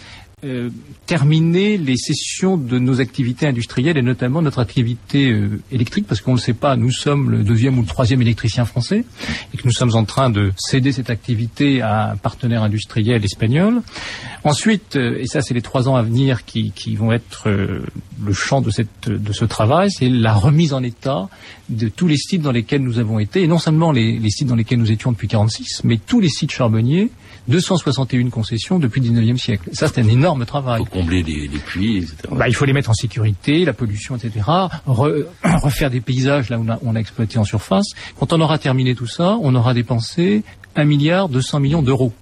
euh, 0.46 0.70
terminer 1.08 1.78
les 1.78 1.98
sessions 1.98 2.56
de 2.56 2.78
nos 2.78 3.02
activités 3.02 3.48
industrielles 3.48 3.98
et 3.98 4.02
notamment 4.04 4.44
notre 4.44 4.60
activité 4.60 5.32
euh, 5.32 5.60
électrique 5.72 6.06
parce 6.08 6.22
qu'on 6.22 6.34
ne 6.34 6.38
le 6.38 6.42
sait 6.42 6.54
pas, 6.54 6.76
nous 6.76 6.92
sommes 6.92 7.32
le 7.32 7.44
deuxième 7.44 7.80
ou 7.80 7.82
le 7.82 7.88
troisième 7.88 8.22
électricien 8.22 8.64
français 8.66 9.06
et 9.54 9.58
que 9.58 9.64
nous 9.66 9.72
sommes 9.72 9.96
en 9.96 10.06
train 10.06 10.30
de 10.30 10.52
céder 10.58 10.92
cette 10.92 11.10
activité 11.10 11.82
à 11.82 12.12
un 12.12 12.16
partenaire 12.16 12.62
industriel 12.62 13.26
espagnol. 13.26 13.82
Ensuite, 14.44 14.96
euh, 14.96 15.18
et 15.20 15.26
ça 15.26 15.42
c'est 15.42 15.56
les 15.56 15.64
trois 15.64 15.90
ans 15.90 15.96
à 15.96 16.04
venir 16.04 16.46
qui, 16.46 16.72
vont 16.96 17.12
être 17.12 17.50
le 17.50 18.34
champ 18.34 18.62
de 18.62 18.70
ce 18.70 19.46
travail, 19.46 19.90
c'est 19.90 20.10
la 20.10 20.34
remise 20.34 20.74
en 20.74 20.84
état 20.84 21.28
de 21.70 21.90
tous 21.90 22.08
les 22.08 22.18
sites 22.18 22.44
dans 22.44 22.52
lesquels 22.52 22.84
nous 22.84 23.00
avons 23.00 23.18
été 23.18 23.42
et 23.42 23.48
non 23.48 23.58
seulement 23.58 23.92
les, 23.92 24.20
les 24.20 24.30
sites 24.30 24.48
dans 24.48 24.56
lesquels 24.56 24.80
nous 24.80 24.92
étions 24.92 25.12
depuis 25.12 25.28
46, 25.28 25.84
mais 25.84 25.98
tous 25.98 26.20
les 26.20 26.30
sites 26.30 26.52
charbonniers 26.52 27.10
261 27.48 28.30
concessions 28.30 28.80
depuis 28.80 29.02
le 29.02 29.10
19e 29.10 29.38
siècle. 29.38 29.70
Ça, 29.74 29.88
c'est 29.88 30.02
un 30.02 30.08
énorme 30.08 30.46
travail. 30.46 30.82
Il 30.82 30.86
faut 30.86 31.00
combler 31.00 31.24
les, 31.24 31.48
puits, 31.48 31.98
etc. 31.98 32.16
Bah, 32.32 32.48
il 32.48 32.56
faut 32.56 32.66
les 32.66 32.74
mettre 32.74 32.90
en 32.90 32.94
sécurité, 32.94 33.66
la 33.66 33.74
pollution, 33.74 34.16
etc. 34.16 34.46
refaire 34.86 35.90
des 35.90 36.02
paysages 36.02 36.50
là 36.50 36.58
où 36.58 36.66
on 36.66 36.70
a, 36.70 36.80
on 36.84 36.96
a 36.96 37.00
exploité 37.00 37.38
en 37.38 37.44
surface. 37.44 37.88
Quand 38.20 38.34
on 38.34 38.42
aura 38.42 38.58
terminé 38.58 38.96
tout 38.96 39.08
ça, 39.08 39.38
on 39.42 39.54
aura 39.56 39.74
dépensé 39.74 40.44
1 40.76 40.84
milliard 40.86 41.30
200 41.30 41.60
millions 41.60 41.82
d'euros 41.82 42.14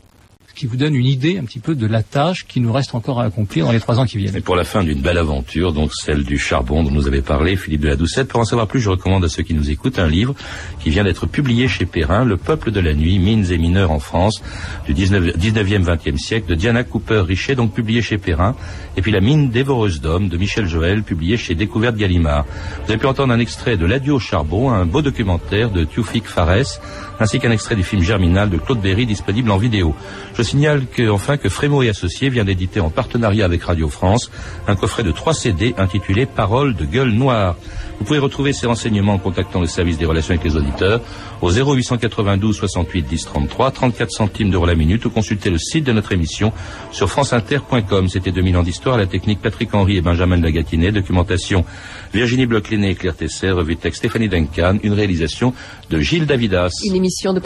qui 0.56 0.68
vous 0.68 0.78
donne 0.78 0.96
une 0.96 1.06
idée 1.06 1.38
un 1.38 1.44
petit 1.44 1.60
peu 1.60 1.76
de 1.76 1.88
la 1.88 2.04
tâche 2.04 2.46
qui 2.48 2.60
nous 2.60 2.72
reste 2.72 2.94
encore 2.96 3.20
à 3.20 3.26
accomplir 3.26 3.66
dans 3.66 3.72
les 3.72 3.80
trois 3.80 4.00
ans 4.00 4.06
qui 4.06 4.18
viennent. 4.18 4.36
Et 4.36 4.42
pour 4.42 4.56
la 4.56 4.63
fin 4.63 4.84
d'une 4.84 5.02
belle 5.02 5.18
aventure, 5.18 5.74
donc 5.74 5.92
celle 5.94 6.24
du 6.24 6.38
charbon 6.38 6.84
dont 6.84 6.92
nous 6.92 7.08
avait 7.08 7.22
parlé 7.22 7.56
Philippe 7.56 7.82
de 7.82 7.88
la 7.88 7.96
Doucette. 7.96 8.28
Pour 8.28 8.39
en 8.39 8.46
savoir 8.46 8.68
plus, 8.68 8.80
je 8.80 8.89
recommande 8.89 9.26
à 9.26 9.30
ceux 9.30 9.44
qui 9.44 9.54
nous 9.54 9.72
écoutent 9.72 10.00
un 10.00 10.08
livre 10.08 10.36
qui 10.80 10.89
vient 10.89 11.04
d'être 11.04 11.26
publié 11.26 11.68
chez 11.68 11.86
Perrin, 11.86 12.24
Le 12.24 12.38
peuple 12.38 12.72
de 12.72 12.80
la 12.80 12.94
nuit, 12.94 13.20
mines 13.20 13.52
et 13.52 13.58
mineurs 13.58 13.92
en 13.92 14.00
France, 14.00 14.44
du 14.86 14.94
19, 14.94 15.30
e 15.30 15.32
20e 15.34 16.18
siècle, 16.18 16.48
de 16.48 16.56
Diana 16.56 16.84
Cooper-Richet, 16.84 17.56
donc 17.56 17.74
publié 17.74 18.02
chez 18.02 18.18
Perrin. 18.18 18.56
Et 18.96 19.02
puis 19.02 19.12
La 19.12 19.22
mine 19.22 19.50
dévoreuse 19.50 20.02
d'hommes, 20.02 20.30
de 20.30 20.38
Michel 20.38 20.68
Joël, 20.68 21.04
publié 21.04 21.38
chez 21.38 21.56
Découverte 21.56 21.96
Gallimard. 21.96 22.46
Vous 22.86 22.92
avez 22.92 23.00
pu 23.00 23.08
entendre 23.08 23.34
un 23.34 23.39
extrait 23.39 23.78
de 23.78 23.86
L'adieu 23.86 24.13
au 24.13 24.20
charbon, 24.20 24.72
un 24.72 24.86
beau 24.86 25.02
documentaire 25.02 25.72
de 25.72 25.84
Tioufik 25.84 26.26
Fares, 26.26 26.80
ainsi 27.20 27.39
qu'un 27.39 27.52
extrait 27.52 27.76
du 27.76 27.84
film 27.84 28.02
Germinal 28.02 28.50
de 28.50 28.58
Claude 28.58 28.82
Berry 28.82 29.06
disponible 29.06 29.52
en 29.52 29.58
vidéo. 29.58 29.96
Je 30.36 30.42
signale 30.43 30.86
que, 30.86 31.10
enfin 31.10 31.38
que 31.38 31.49
Frémo 31.49 31.84
et 31.84 31.89
Associés 31.89 32.29
vient 32.29 32.43
d'éditer 32.43 32.79
en 32.79 32.89
partenariat 32.89 33.45
avec 33.45 33.63
Radio 33.63 33.89
France 33.89 34.32
un 34.67 34.75
coffret 34.75 35.03
de 35.03 35.12
trois 35.12 35.34
CD 35.34 35.73
intitulé 35.77 36.25
Paroles 36.25 36.75
de 36.75 36.86
gueule 36.86 37.12
noire. 37.12 37.56
Vous 37.99 38.06
pouvez 38.06 38.19
retrouver 38.19 38.53
ces 38.53 38.67
renseignements 38.67 39.13
en 39.13 39.17
contactant 39.19 39.62
le 39.62 39.67
service 39.67 39.97
des 39.97 40.06
relations 40.06 40.34
avec 40.34 40.43
les 40.43 40.56
auditeurs 40.56 41.01
au 41.41 41.51
0892 41.51 42.56
68 42.56 43.03
10 43.03 43.25
33, 43.25 43.71
34 43.71 44.12
centimes 44.12 44.49
d'euros 44.49 44.65
la 44.65 44.75
minute 44.75 45.06
ou 45.06 45.10
consulter 45.10 45.49
le 45.49 45.58
site 45.58 45.86
de 45.86 45.91
notre 45.91 46.12
émission 46.12 46.51
sur 46.91 47.10
franceinter.com. 47.10 48.10
C'était 48.10 48.32
2000 48.32 48.58
ans 48.58 48.63
d'histoire, 48.63 48.97
la 48.97 49.06
technique 49.06 49.41
Patrick 49.41 49.73
Henry 49.73 49.97
et 49.97 50.01
Benjamin 50.01 50.38
Lagatinet, 50.38 50.91
documentation 50.91 51.65
Virginie 52.13 52.45
Bloch-Léné 52.45 52.91
et 52.91 52.95
Claire 52.95 53.15
Tesser, 53.15 53.51
revue 53.51 53.75
texte 53.75 53.99
Stéphanie 53.99 54.29
Duncan, 54.29 54.77
une 54.84 54.93
réalisation 54.93 55.53
de 55.89 55.99
Gilles 55.99 56.25
Davidas. 56.25 56.71
Une 56.86 56.95
émission 56.95 57.34
de 57.34 57.39
Patrick 57.39 57.43